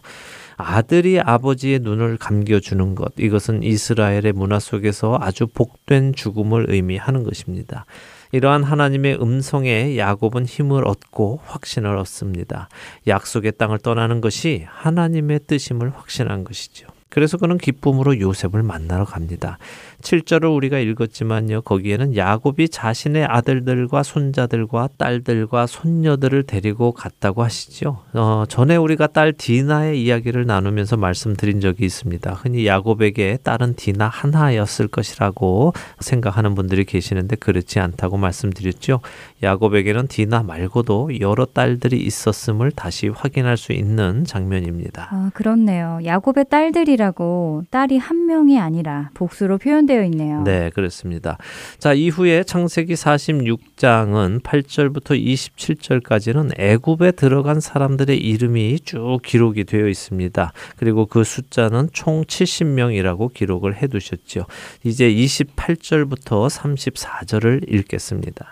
[0.56, 7.86] 아들이 아버지의 눈을 감겨주는 것, 이것은 이스라엘의 문화 속에서 아주 복된 죽음을 의미하는 것입니다.
[8.34, 12.68] 이러한 하나님의 음성에 야곱은 힘을 얻고 확신을 얻습니다.
[13.06, 16.88] 약속의 땅을 떠나는 것이 하나님의 뜻임을 확신한 것이죠.
[17.10, 19.58] 그래서 그는 기쁨으로 요셉을 만나러 갑니다.
[20.04, 21.62] 7절을 우리가 읽었지만요.
[21.62, 28.02] 거기에는 야곱이 자신의 아들들과 손자들과 딸들과 손녀들을 데리고 갔다고 하시죠.
[28.12, 32.32] 어, 전에 우리가 딸 디나의 이야기를 나누면서 말씀드린 적이 있습니다.
[32.34, 39.00] 흔히 야곱에게 딸은 디나 하나였을 것이라고 생각하는 분들이 계시는데 그렇지 않다고 말씀드렸죠.
[39.42, 45.08] 야곱에게는 디나 말고도 여러 딸들이 있었음을 다시 확인할 수 있는 장면입니다.
[45.10, 46.00] 아, 그렇네요.
[46.04, 50.42] 야곱의 딸들이라고 딸이 한 명이 아니라 복수로 표현되 어 있네요.
[50.42, 51.38] 네, 그렇습니다.
[51.78, 60.52] 자, 이후에 창세기 46장은 8절부터 27절까지는 애굽에 들어간 사람들의 이름이 쭉 기록이 되어 있습니다.
[60.76, 64.46] 그리고 그 숫자는 총 70명이라고 기록을 해 두셨죠.
[64.84, 68.46] 이제 28절부터 34절을 읽겠습니다.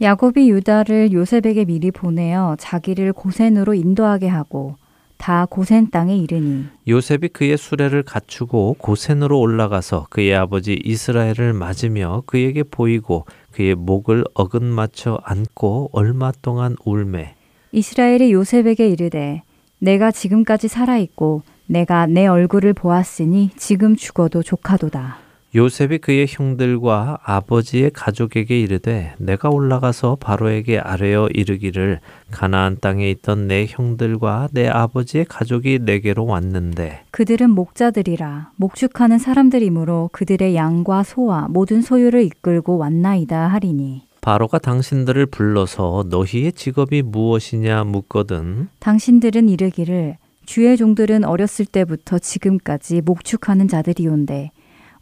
[0.00, 4.76] 야곱이 유다를 요셉에게 미리 보내어 자기를 고센으로 인도하게 하고
[5.18, 12.62] 다 고센 땅에 이르니 요셉이 그의 수레를 갖추고 고센으로 올라가서 그의 아버지 이스라엘을 맞으며 그에게
[12.62, 17.34] 보이고 그의 목을 어긋맞춰 안고 얼마 동안 울매
[17.72, 19.42] 이스라엘이 요셉에게 이르되
[19.78, 25.27] 내가 지금까지 살아 있고 내가 내 얼굴을 보았으니 지금 죽어도 조카도다.
[25.54, 33.64] 요셉이 그의 형들과 아버지의 가족에게 이르되 내가 올라가서 바로에게 아뢰어 이르기를 가나안 땅에 있던 내
[33.66, 37.04] 형들과 내 아버지의 가족이 내게로 왔는데.
[37.10, 44.02] 그들은 목자들이라 목축하는 사람들이므로 그들의 양과 소와 모든 소유를 이끌고 왔나이다 하리니.
[44.20, 48.68] 바로가 당신들을 불러서 너희의 직업이 무엇이냐 묻거든.
[48.80, 54.50] 당신들은 이르기를 주의 종들은 어렸을 때부터 지금까지 목축하는 자들이온데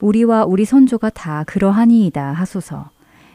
[0.00, 2.90] 우리와 우리 선조가 다 그러하니이다 하소서.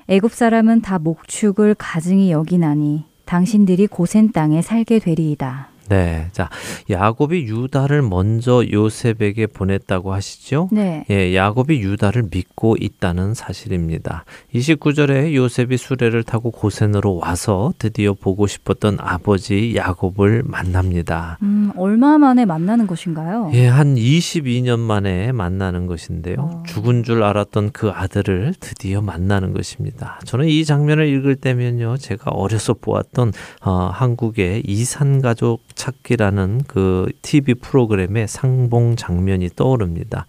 [0.07, 5.70] 애굽 사람은 다 목축을 가증히 여기나니 당신들이 고센 땅에 살게 되리이다.
[5.89, 6.27] 네.
[6.31, 6.49] 자,
[6.89, 10.69] 야곱이 유다를 먼저 요셉에게 보냈다고 하시죠?
[10.71, 11.05] 네.
[11.09, 14.25] 예, 야곱이 유다를 믿고 있다는 사실입니다.
[14.53, 21.37] 29절에 요셉이 수레를 타고 고센으로 와서 드디어 보고 싶었던 아버지 야곱을 만납니다.
[21.41, 23.51] 음, 얼마 만에 만나는 것인가요?
[23.53, 26.35] 예, 한 22년 만에 만나는 것인데요.
[26.39, 26.63] 어.
[26.67, 30.19] 죽은 줄 알았던 그 아들을 드디어 만나는 것입니다.
[30.25, 37.55] 저는 이 장면을 읽을 때면요, 제가 어려서 보았던 어, 한국의 이산 가족 찾기라는 그 TV
[37.55, 40.25] 프로그램의 상봉 장면이 떠오릅니다.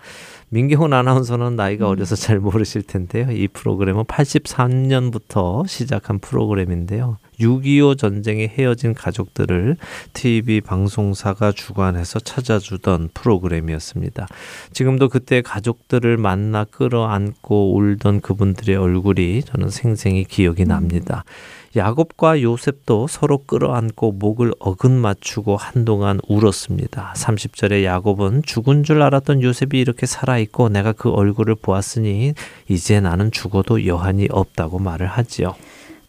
[0.48, 3.30] 민경훈 아나운서는 나이가 어려서 잘 모르실 텐데요.
[3.30, 7.16] 이 프로그램은 83년부터 시작한 프로그램인데요.
[7.40, 9.76] 6.25 전쟁에 헤어진 가족들을
[10.12, 14.28] TV 방송사가 주관해서 찾아주던 프로그램이었습니다.
[14.72, 21.24] 지금도 그때 가족들을 만나 끌어안고 울던 그분들의 얼굴이 저는 생생히 기억이 납니다.
[21.74, 27.14] 야곱과 요셉도 서로 끌어안고 목을 어긋 맞추고 한동안 울었습니다.
[27.16, 32.34] 30절에 야곱은 죽은 줄 알았던 요셉이 이렇게 살아있고 내가 그 얼굴을 보았으니
[32.68, 35.54] 이제 나는 죽어도 여한이 없다고 말을 하지요.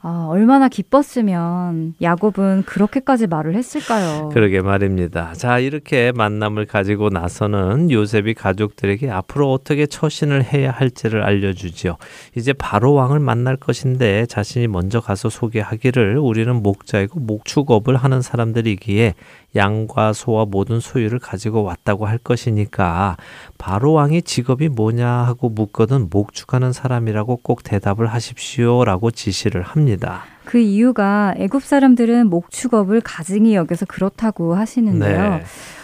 [0.05, 4.31] 아, 얼마나 기뻤으면 야곱은 그렇게까지 말을 했을까요?
[4.33, 5.31] 그러게 말입니다.
[5.31, 11.95] 자, 이렇게 만남을 가지고 나서는 요셉이 가족들에게 앞으로 어떻게 처신을 해야 할지를 알려주지요.
[12.35, 19.13] 이제 바로 왕을 만날 것인데 자신이 먼저 가서 소개하기를 우리는 목자이고 목축업을 하는 사람들이기에
[19.55, 23.17] 양과 소와 모든 소유를 가지고 왔다고 할 것이니까
[23.57, 30.23] 바로 왕의 직업이 뭐냐 하고 묻거든 목축하는 사람이라고 꼭 대답을 하십시오라고 지시를 합니다.
[30.45, 35.29] 그 이유가 애굽 사람들은 목축업을 가증히 여겨서 그렇다고 하시는데요.
[35.37, 35.43] 네.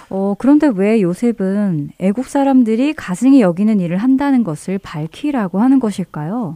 [0.10, 6.56] 어, 그런데 왜 요셉은 애굽 사람들이 가증히 여기는 일을 한다는 것을 밝히라고 하는 것일까요?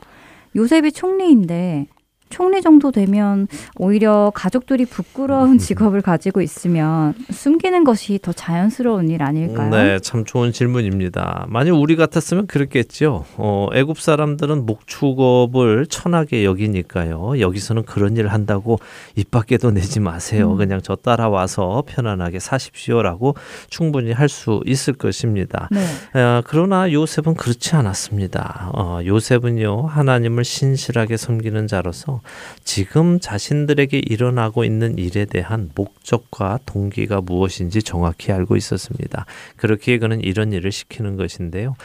[0.56, 1.88] 요셉이 총리인데
[2.34, 9.70] 총리 정도 되면 오히려 가족들이 부끄러운 직업을 가지고 있으면 숨기는 것이 더 자연스러운 일 아닐까요?
[9.70, 11.46] 네, 참 좋은 질문입니다.
[11.48, 13.24] 만약 우리 같았으면 그랬겠죠.
[13.38, 17.40] 어, 애굽 사람들은 목축업을 천하게 여기니까요.
[17.40, 18.80] 여기서는 그런 일을 한다고
[19.16, 20.52] 입 밖에도 내지 마세요.
[20.52, 20.58] 음.
[20.58, 23.36] 그냥 저 따라와서 편안하게 사십시오라고
[23.70, 25.70] 충분히 할 수 있을 것입니다.
[25.72, 26.20] 네.
[26.20, 28.72] 어, 그러나 요셉은 그렇지 않았습니다.
[28.74, 32.22] 어, 요셉은요, 하나님을 신실하게 섬기는 자로서
[32.64, 39.26] 지금 자신들에게 일어나고 있는 일에 대한 목적과 동기가 무엇인지 정확히 알고 있었습니다.
[39.58, 41.76] 그렇기에 그는 이런 일을 시키는 것인데요.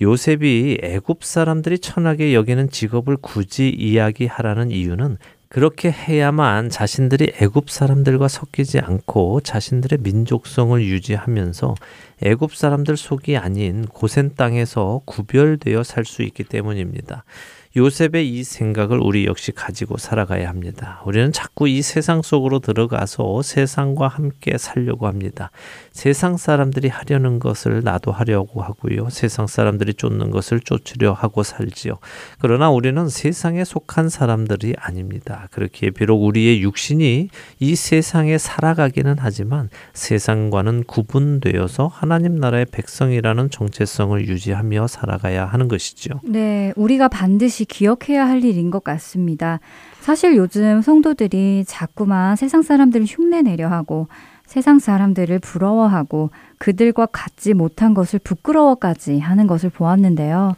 [0.00, 5.18] 요셉이 애굽 사람들이 천하게 여기는 직업을 굳이 이야기하라는 이유는
[5.48, 11.74] 그렇게 해야만 자신들이 애굽 사람들과 섞이지 않고 자신들의 민족성을 유지하면서
[12.22, 17.24] 애굽 사람들 속이 아닌 고센 땅에서 구별되어 살 수 있기 때문입니다.
[17.76, 21.02] 요셉의 이 생각을 우리 역시 가지고 살아가야 합니다.
[21.04, 25.50] 우리는 자꾸 이 세상 속으로 들어가서 세상과 함께 살려고 합니다.
[25.92, 29.10] 세상 사람들이 하려는 것을 나도 하려고 하고요.
[29.10, 31.98] 세상 사람들이 쫓는 것을 쫓으려 하고 살지요.
[32.38, 35.48] 그러나 우리는 세상에 속한 사람들이 아닙니다.
[35.50, 37.28] 그렇기에 비록 우리의 육신이
[37.60, 46.20] 이 세상에 살아가기는 하지만 세상과는 구분되어서 하나님 나라의 백성이라는 정체성을 유지하며 살아가야 하는 것이죠.
[46.24, 49.60] 네, 우리가 반드시 기억해야 할 일인 것 같습니다.
[50.00, 54.08] 사실 요즘 성도들이 자꾸만 세상 사람들을 흉내내려 하고
[54.46, 60.54] 세상 사람들을 부러워하고 그들과 같지 못한 것을 부끄러워까지 하는 것을 보았는데요.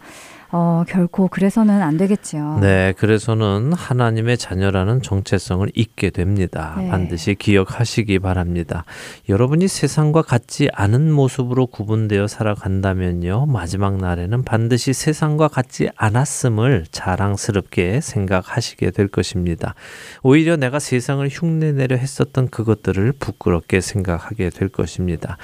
[0.50, 2.58] 어, 결코 그래서는 안 되겠지요.
[2.62, 6.76] 네, 그래서는 하나님의 자녀라는 정체성을 잊게 됩니다.
[6.78, 6.88] 네.
[6.88, 8.84] 반드시 기억하시기 바랍니다.
[9.28, 18.90] 여러분이 세상과 같지 않은 모습으로 구분되어 살아간다면요, 마지막 날에는 반드시 세상과 같지 않았음을 자랑스럽게 생각하시게
[18.92, 19.74] 될 것입니다.
[20.22, 25.36] 오히려 내가 세상을 흉내내려 했었던 그것들을 부끄럽게 생각하게 될 것입니다.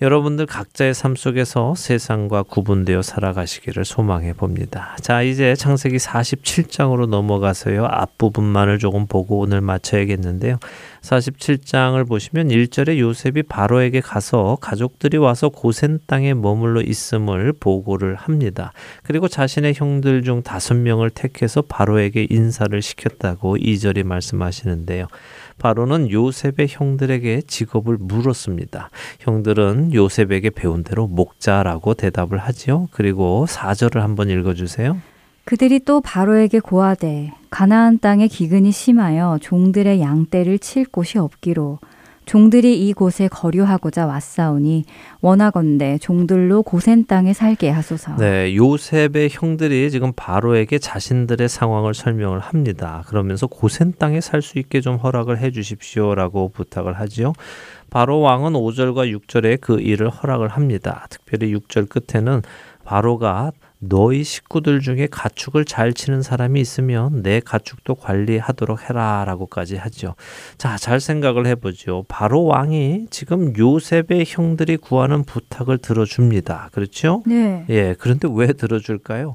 [0.00, 4.51] 여러분들 각자의 삶 속에서 세상과 구분되어 살아가시기를 소망해 봅니다.
[5.00, 7.86] 자, 이제 창세기 47장으로 넘어가서요.
[7.86, 10.58] 앞부분만을 조금 보고 오늘 마쳐야겠는데요.
[11.02, 18.72] 47장을 보시면 1절에 요셉이 바로에게 가서 가족들이 와서 고센 땅에 머물러 있음을 보고를 합니다.
[19.02, 25.06] 그리고 자신의 형들 중 다섯 명을 택해서 바로에게 인사를 시켰다고 2절이 말씀하시는데요.
[25.58, 28.90] 바로는 요셉의 형들에게 직업을 물었습니다.
[29.20, 32.88] 형들은 요셉에게 배운 대로 목자라고 대답을 하지요.
[32.92, 34.96] 그리고 4절을 한번 읽어 주세요.
[35.44, 41.80] 그들이 또 바로에게 고하되 가나안 땅에 기근이 심하여 종들의 양떼를 칠 곳이 없기로
[42.24, 44.84] 종들이 이곳에 거류하고자 왔사오니
[45.20, 48.16] 원하건대 종들로 고센 땅에 살게 하소서.
[48.16, 53.02] 네, 요셉의 형들이 지금 바로에게 자신들의 상황을 설명을 합니다.
[53.06, 57.32] 그러면서 고센 땅에 살 수 있게 좀 허락을 해 주십시오라고 부탁을 하지요.
[57.90, 61.06] 바로 왕은 5절과 6절에 그 일을 허락을 합니다.
[61.10, 62.42] 특별히 6절 끝에는
[62.84, 63.52] 바로가
[63.84, 70.14] 너희 식구들 중에 가축을 잘 치는 사람이 있으면 내 가축도 관리하도록 해라 라고까지 하죠.
[70.56, 72.04] 자, 잘 생각을 해보죠.
[72.06, 76.70] 바로 왕이 지금 요셉의 형들이 구하는 부탁을 들어줍니다.
[76.70, 77.24] 그렇죠?
[77.26, 77.64] 네.
[77.70, 79.34] 예, 그런데 왜 들어줄까요?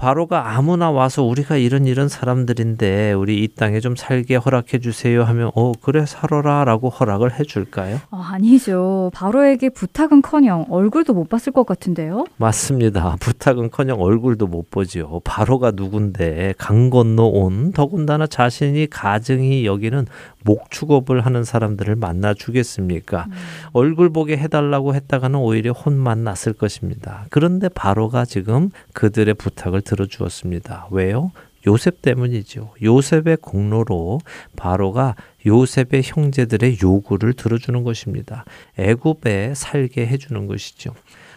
[0.00, 5.50] 바로가 아무나 와서 우리가 이런 이런 사람들인데 우리 이 땅에 좀 살게 허락해 주세요 하면
[5.54, 8.00] 어 그래 살아라라고 허락을 해 줄까요?
[8.10, 9.10] 어, 아니죠.
[9.12, 12.24] 바로에게 부탁은커녕 얼굴도 못 봤을 것 같은데요.
[12.38, 13.16] 맞습니다.
[13.20, 15.20] 부탁은커녕 얼굴도 못 보지요.
[15.22, 20.06] 바로가 누군데 강 건너 온 더군다나 자신이 가증히 여기는
[20.44, 23.26] 목축업을 하는 사람들을 만나 주겠습니까?
[23.28, 23.32] 음.
[23.72, 27.26] 얼굴 보게 해달라고 했다가는 오히려 혼만 났을 것입니다.
[27.30, 30.88] 그런데 바로가 지금 그들의 부탁을 들어주었습니다.
[30.90, 31.32] 왜요?
[31.66, 32.72] 요셉 때문이죠.
[32.82, 34.20] 요셉의 공로로
[34.56, 35.14] 바로가
[35.46, 38.44] 요셉의 형제들의 요구를 들어주는 것입니다.
[38.78, 40.94] 애굽에 살게 해주는 것이죠.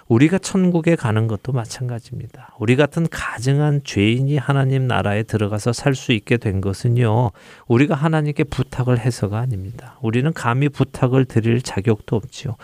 [0.08, 2.56] 우리가 천국에 가는 것도 마찬가지입니다.
[2.60, 7.32] 우리 같은 가증한 죄인이 하나님 나라에 들어가서 살 수 있게 된 것은요,
[7.68, 9.97] 우리가 하나님께 부탁을 해서가 아닙니다.
[10.01, 12.56] 우리는 감히 부탁을 드릴 자격도 없지요.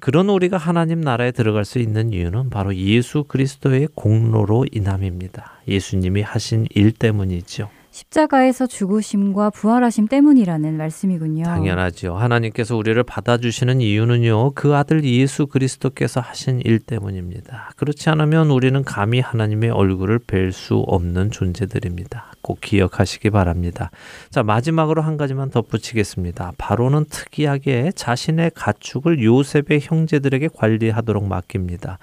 [0.00, 5.62] 그런 우리가 하나님 나라에 들어갈 수 있는 이유는 바로 예수 그리스도의 공로로 인함입니다.
[5.66, 7.70] 예수님이 하신 일 때문이죠.
[7.94, 11.44] 십자가에서 죽으심과 부활하심 때문이라는 말씀이군요.
[11.44, 12.16] 당연하죠.
[12.16, 17.70] 하나님께서 우리를 받아주시는 이유는요, 그 아들 예수 그리스도께서 하신 일 때문입니다.
[17.76, 22.32] 그렇지 않으면 우리는 감히 하나님의 얼굴을 뵐 수 없는 존재들입니다.
[22.42, 23.92] 꼭 기억하시기 바랍니다.
[24.28, 26.52] 자, 마지막으로 한 가지만 덧붙이겠습니다.
[26.58, 31.98] 바로는 특이하게 자신의 가축을 요셉의 형제들에게 관리하도록 맡깁니다.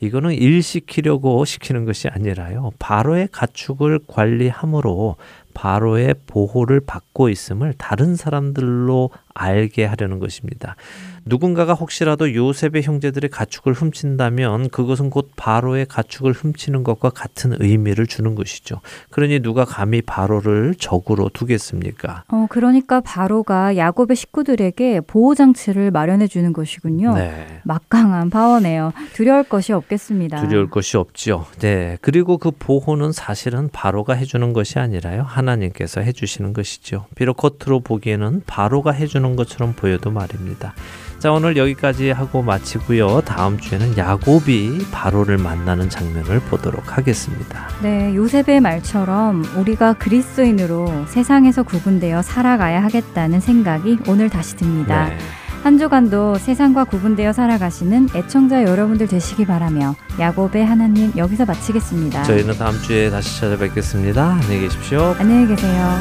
[0.00, 2.72] 이거는 일 시키려고 시키는 것이 아니라요.
[2.78, 5.16] 바로의 가축을 관리함으로
[5.52, 10.76] 바로의 보호를 받고 있음을 다른 사람들로 알게 하려는 것입니다.
[11.24, 18.34] 누군가가 혹시라도 요셉의 형제들의 가축을 훔친다면 그것은 곧 바로의 가축을 훔치는 것과 같은 의미를 주는
[18.34, 18.80] 것이죠.
[19.10, 22.24] 그러니 누가 감히 바로를 적으로 두겠습니까?
[22.28, 27.14] 어, 그러니까 바로가 야곱의 식구들에게 보호 장치를 마련해 주는 것이군요.
[27.14, 27.60] 네.
[27.64, 28.92] 막강한 파워네요.
[29.14, 30.40] 두려울 것이 없겠습니다.
[30.40, 31.46] 두려울 것이 없죠.
[31.58, 31.98] 네.
[32.00, 35.22] 그리고 그 보호는 사실은 바로가 해 주는 것이 아니라요.
[35.22, 37.06] 하나님께서 해 주시는 것이죠.
[37.14, 40.74] 비록 겉으로 보기에는 바로가 해 주는 것처럼 보여도 말입니다.
[41.20, 43.20] 자, 오늘 여기까지 하고 마치고요.
[43.26, 47.68] 다음 주에는 야곱이 바로를 만나는 장면을 보도록 하겠습니다.
[47.82, 55.10] 네, 요셉의 말처럼 우리가 그리스도인으로 세상에서 구분되어 살아가야 하겠다는 생각이 오늘 다시 듭니다.
[55.10, 55.18] 네.
[55.62, 62.22] 한 주간도 세상과 구분되어 살아가시는 애청자 여러분들 되시기 바라며 야곱의 하나님 여기서 마치겠습니다.
[62.22, 64.24] 저희는 다음 주에 다시 찾아뵙겠습니다.
[64.42, 65.14] 안녕히 계십시오.
[65.18, 65.98] 안녕히 계세요.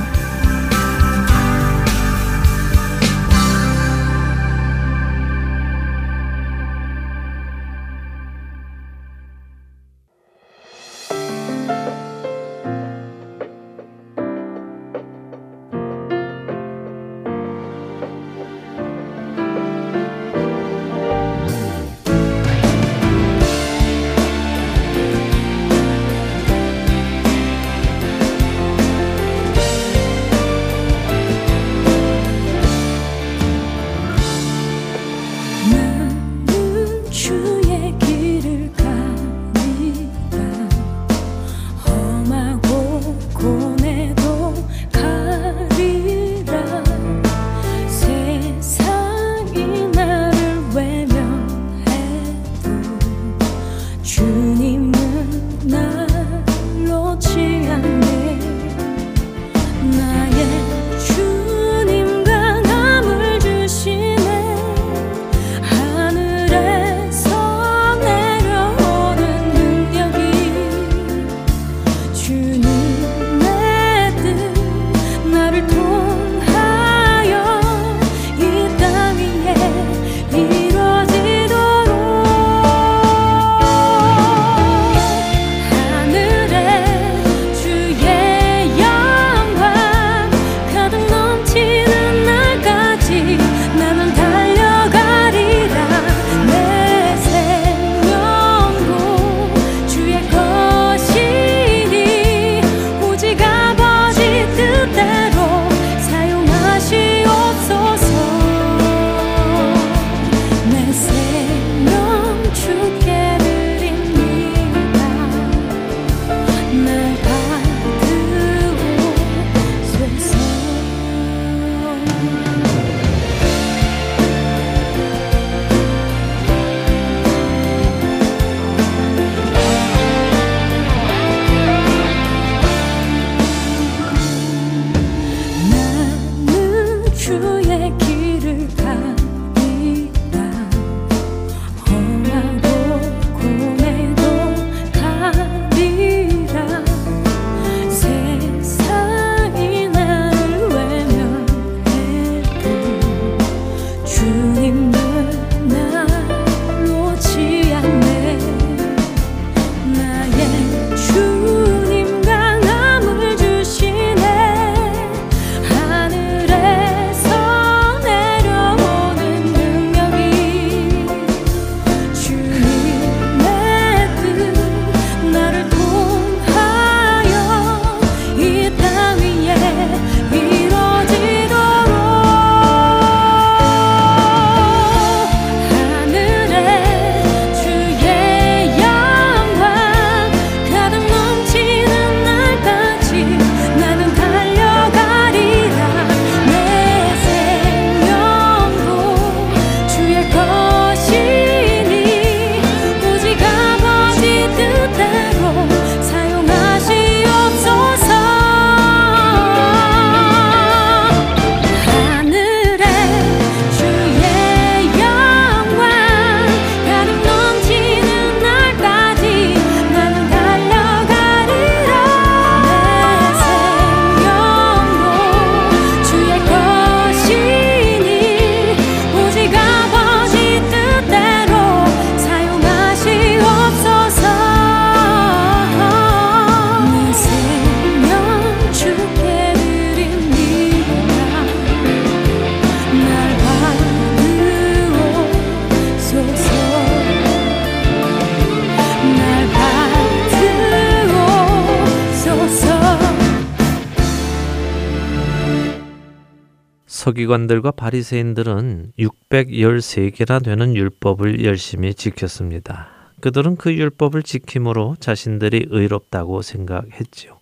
[257.19, 262.87] 서기관들과 바리새인들은 613개나 되는 율법을 열심히 지켰습니다.
[263.19, 267.39] 그들은 그 율법을 지킴으로 자신들이 의롭다고 생각했지요.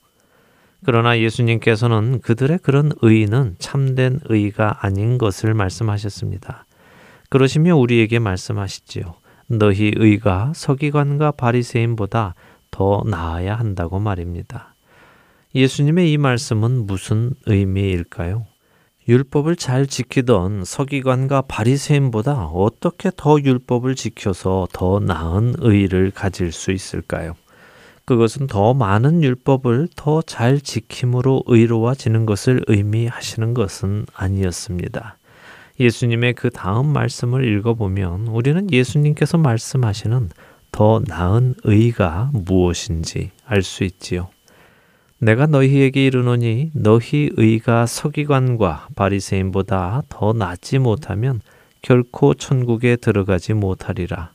[0.83, 6.65] 그러나 예수님께서는 그들의 그런 의는 참된 의가 아닌 것을 말씀하셨습니다.
[7.29, 9.13] 그러시며 우리에게 말씀하시지요.
[9.47, 12.33] 너희 의가 서기관과 바리새인보다
[12.71, 14.73] 더 나아야 한다고 말입니다.
[15.53, 18.45] 예수님의 이 말씀은 무슨 의미일까요?
[19.07, 27.35] 율법을 잘 지키던 서기관과 바리새인보다 어떻게 더 율법을 지켜서 더 나은 의를 가질 수 있을까요?
[28.03, 35.17] 그것은 더 많은 율법을 더 잘 지킴으로 의로워지는 것을 의미하시는 것은 아니었습니다.
[35.79, 40.29] 예수님의 그 다음 말씀을 읽어보면 우리는 예수님께서 말씀하시는
[40.71, 44.29] 더 나은 의가 무엇인지 알 수 있지요.
[45.19, 51.41] 내가 너희에게 이르노니 너희 의가 서기관과 바리새인보다 더 낫지 못하면
[51.81, 54.31] 결코 천국에 들어가지 못하리라.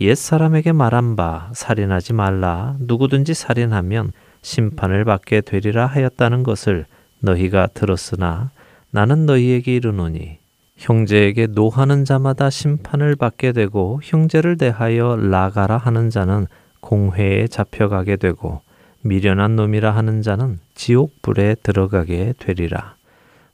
[0.00, 4.12] 옛 사람에게 말한 바 살인하지 말라 누구든지 살인하면
[4.42, 6.86] 심판을 받게 되리라 하였다는 것을
[7.20, 8.50] 너희가 들었으나
[8.90, 10.38] 나는 너희에게 이르노니
[10.76, 16.46] 형제에게 노하는 자마다 심판을 받게 되고 형제를 대하여 나가라 하는 자는
[16.80, 18.62] 공회에 잡혀가게 되고
[19.02, 22.96] 미련한 놈이라 하는 자는 지옥 불에 들어가게 되리라.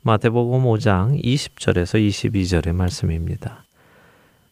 [0.02, 3.64] 마태복음 5장 20절에서 22절의 말씀입니다.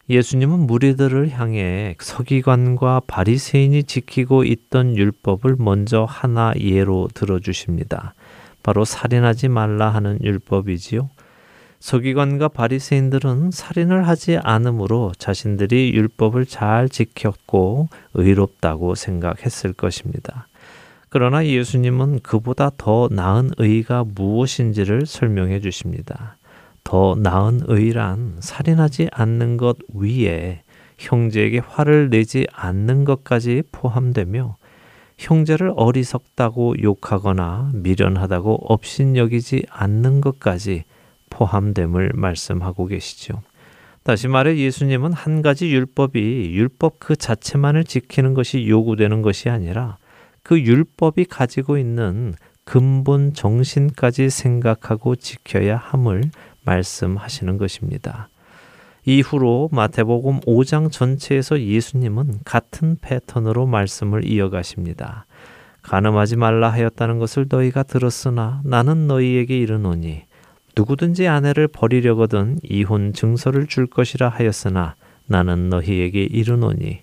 [0.09, 8.13] 예수님은 무리들을 향해 서기관과 바리새인이 지키고 있던 율법을 먼저 하나 예로 들어 주십니다.
[8.61, 11.09] 바로 살인하지 말라 하는 율법이지요.
[11.79, 20.47] 서기관과 바리새인들은 살인을 하지 않으므로 자신들이 율법을 잘 지켰고 의롭다고 생각했을 것입니다.
[21.13, 26.37] 그러나 예수님은 그보다 더 나은 의가 무엇인지를 설명해 주십니다.
[26.83, 30.63] 더 나은 의란 살인하지 않는 것 위에
[30.97, 34.57] 형제에게 화를 내지 않는 것까지 포함되며
[35.19, 40.83] 형제를 어리석다고 욕하거나 미련하다고 업신여기지 않는 것까지
[41.29, 43.43] 포함됨을 말씀하고 계시죠.
[44.01, 49.99] 다시 말해 예수님은 한 가지 율법이 율법 그 자체만을 지키는 것이 요구되는 것이 아니라
[50.43, 52.35] 그 율법이 가지고 있는
[52.65, 56.31] 근본 정신까지 생각하고 지켜야 함을
[56.65, 58.29] 말씀하시는 것입니다.
[59.05, 65.25] 이후로 마태복음 5장 전체에서 예수님은 같은 패턴으로 말씀을 이어가십니다.
[65.81, 70.23] 가늠하지 말라 하였다는 것을 너희가 들었으나 나는 너희에게 이르노니
[70.75, 74.95] 누구든지 아내를 버리려거든 이혼 증서를 줄 것이라 하였으나
[75.27, 77.01] 나는 너희에게 이르노니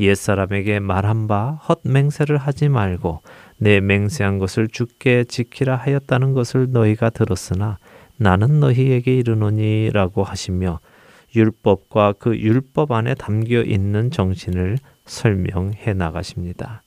[0.00, 3.20] 옛사람에게 말한 바 헛맹세를 하지 말고
[3.58, 7.78] 내 맹세한 것을 주께 지키라 하였다는 것을 너희가 들었으나
[8.16, 10.80] 나는 너희에게 이르노니라고 하시며
[11.34, 16.82] 율법과 그 율법 안에 담겨 있는 정신을 설명해 나가십니다.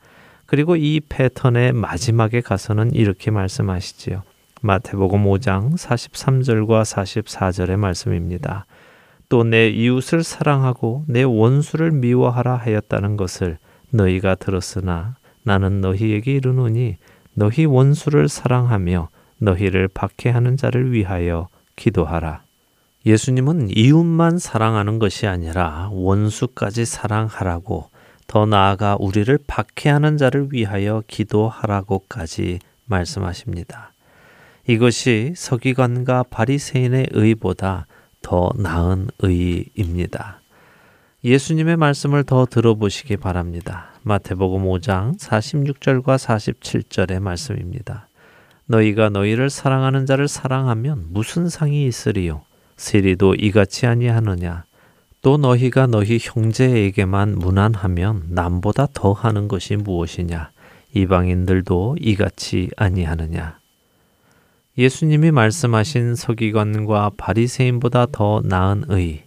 [0.46, 4.24] 그리고 이 패턴의 마지막에 가서는 이렇게 말씀하시지요.
[4.62, 8.66] 마태복음 5장 43절과 44절의 말씀입니다.
[9.30, 13.58] 또 내 이웃을 사랑하고 내 원수를 미워하라 하였다는 것을
[13.92, 16.98] 너희가 들었으나 나는 너희에게 이르노니
[17.34, 19.10] 너희 원수를 사랑하며
[19.40, 22.42] 너희를 박해하는 자를 위하여 기도하라.
[23.06, 27.90] 예수님은 이웃만 사랑하는 것이 아니라 원수까지 사랑하라고
[28.28, 33.92] 더 나아가 우리를 박해하는 자를 위하여 기도하라고까지 말씀하십니다.
[34.68, 37.86] 이것이 서기관과 바리새인의 의보다
[38.26, 40.42] 더 나은 의입니다.
[41.24, 43.92] 예수님의 말씀을 더 들어보시기 바랍니다.
[44.02, 48.08] 마태복음 5장 46절과 47절의 말씀입니다.
[48.66, 52.42] 너희가 너희를 사랑하는 자를 사랑하면 무슨 상이 있으리요?
[52.78, 54.64] 세리도 이같이 아니하느냐?
[55.22, 60.50] 또 너희가 너희 형제에게만 무난하면 남보다 더 하는 것이 무엇이냐?
[60.96, 63.60] 이방인들도 이같이 아니하느냐?
[64.78, 69.24] 예수님이 말씀하신 서기관과 바리새인보다 더 나은 의.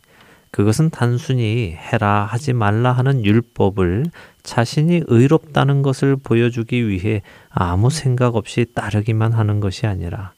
[0.51, 4.07] 그것은 단순히 해라 하지 말라 하는 율법을
[4.43, 10.33] 자신이 의롭다는 것을 보여주기 위해 아무 생각 없이 따르기만 하는 것이 아니라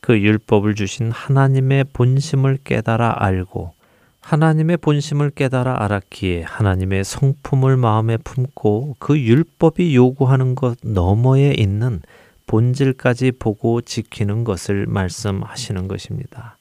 [0.00, 3.72] 그 율법을 주신 하나님의 본심을 깨달아 알고
[4.20, 12.00] 하나님의 본심을 깨달아 알았기에 하나님의 성품을 마음에 품고 그 율법이 요구하는 것 너머에 있는
[12.46, 16.58] 본질까지 보고 지키는 것을 말씀하시는 것입니다.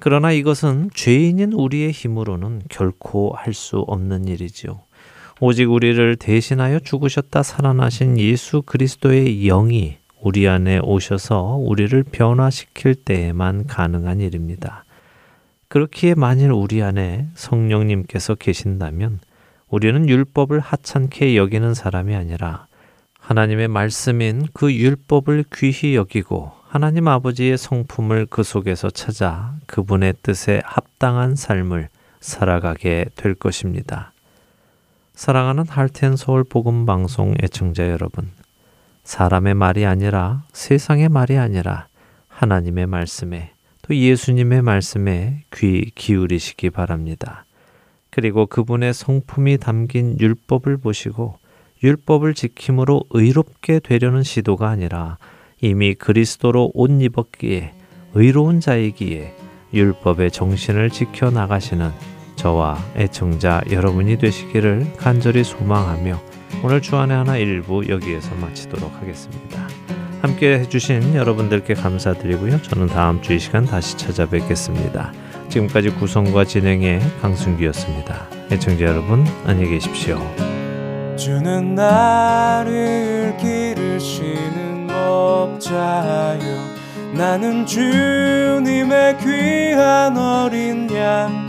[0.00, 4.80] 그러나 이것은 죄인인 우리의 힘으로는 결코 할 수 없는 일이지요.
[5.40, 14.20] 오직 우리를 대신하여 죽으셨다 살아나신 예수 그리스도의 영이 우리 안에 오셔서 우리를 변화시킬 때에만 가능한
[14.20, 14.84] 일입니다.
[15.68, 19.20] 그렇기에 만일 우리 안에 성령님께서 계신다면
[19.68, 22.67] 우리는 율법을 하찮게 여기는 사람이 아니라
[23.28, 31.36] 하나님의 말씀인 그 율법을 귀히 여기고 하나님 아버지의 성품을 그 속에서 찾아 그분의 뜻에 합당한
[31.36, 34.12] 삶을 살아가게 될 것입니다.
[35.12, 38.30] 사랑하는 할텐 서울 복음 방송 애청자 여러분,
[39.04, 41.86] 사람의 말이 아니라 세상의 말이 아니라
[42.28, 43.52] 하나님의 말씀에
[43.82, 47.44] 또 예수님의 말씀에 귀 기울이시기 바랍니다.
[48.08, 51.36] 그리고 그분의 성품이 담긴 율법을 보시고
[51.82, 55.18] 율법을 지킴으로 의롭게 되려는 시도가 아니라
[55.60, 57.72] 이미 그리스도로 옷 입었기에
[58.14, 59.34] 의로운 자이기에
[59.74, 61.90] 율법의 정신을 지켜 나가시는
[62.36, 66.20] 저와 애청자 여러분이 되시기를 간절히 소망하며
[66.64, 69.68] 오늘 주안의 하나 일부 여기에서 마치도록 하겠습니다.
[70.22, 72.62] 함께 해주신 여러분들께 감사드리고요.
[72.62, 75.12] 저는 다음 주 이 시간 다시 찾아뵙겠습니다.
[75.48, 78.26] 지금까지 구성과 진행의 강순기였습니다.
[78.50, 80.57] 애청자 여러분 안녕히 계십시오.
[81.18, 86.68] 주는 나를 기르시는 목자요
[87.12, 91.48] 나는 주님의 귀한 어린 양.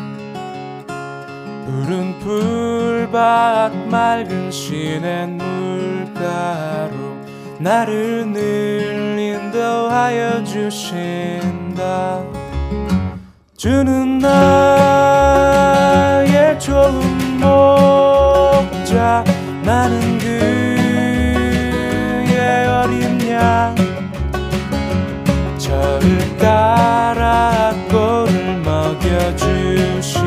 [1.66, 6.98] 푸른 풀밭 맑은 시냇 물가로
[7.60, 12.24] 나를 늘 인도하여 주신다.
[13.56, 14.40] 주는 나의
[16.60, 19.24] 좋은 목자
[19.70, 20.34] 나는 그의
[22.66, 23.76] 어린 양.
[25.60, 30.26] 저를 따라 꼴을 먹여주시니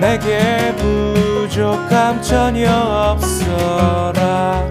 [0.00, 4.70] 내게 부족함 전혀 없어라.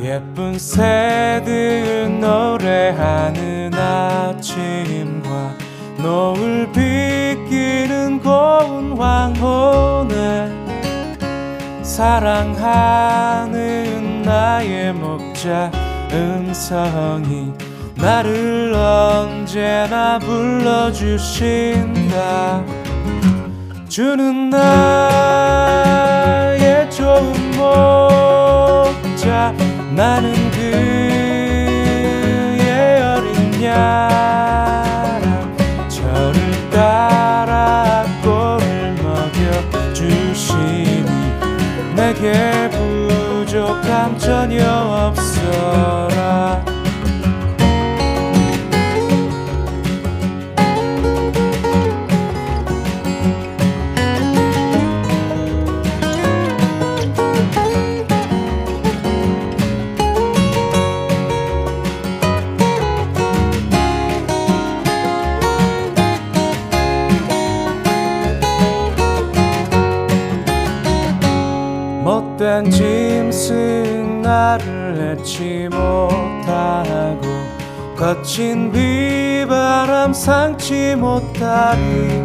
[0.00, 5.30] 예쁜 새들 노래하는 아침과
[5.98, 9.91] 노을 비끼는 고운 황혼에
[12.02, 13.52] 사랑하는
[14.22, 15.70] 나의 목자
[16.12, 17.52] 음성이
[17.94, 21.44] 나를 언제나 불러주신다.
[23.88, 24.90] 주는 나의
[26.90, 29.54] 좋은 목자
[29.94, 30.74] 나는 그의
[33.00, 34.91] 어린 양
[42.22, 46.61] 내게 부족함 전혀 없어라
[75.82, 77.26] 못하고
[77.96, 82.22] 거친 비바람 상치 못하리.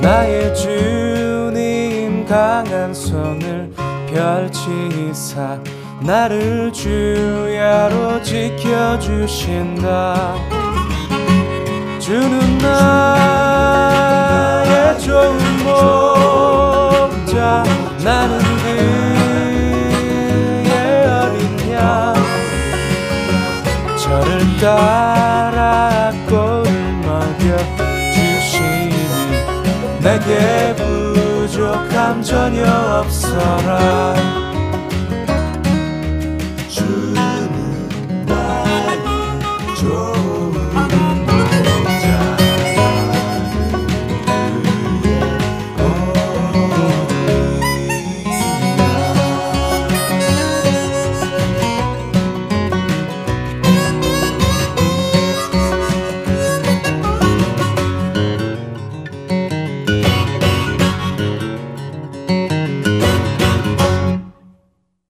[0.00, 3.72] 나의 주님 강한 손을
[4.06, 5.58] 펼치사
[6.00, 9.76] 나를 주야로 지켜주신다.
[11.98, 13.88] 주는 나의
[15.00, 15.36] 좋은
[17.24, 17.64] 목자
[18.04, 18.47] 나는
[24.60, 27.56] 따라 꼴을 먹여
[28.12, 28.92] 주시니
[30.00, 32.64] 내게 부족함 전혀
[33.00, 34.47] 없어라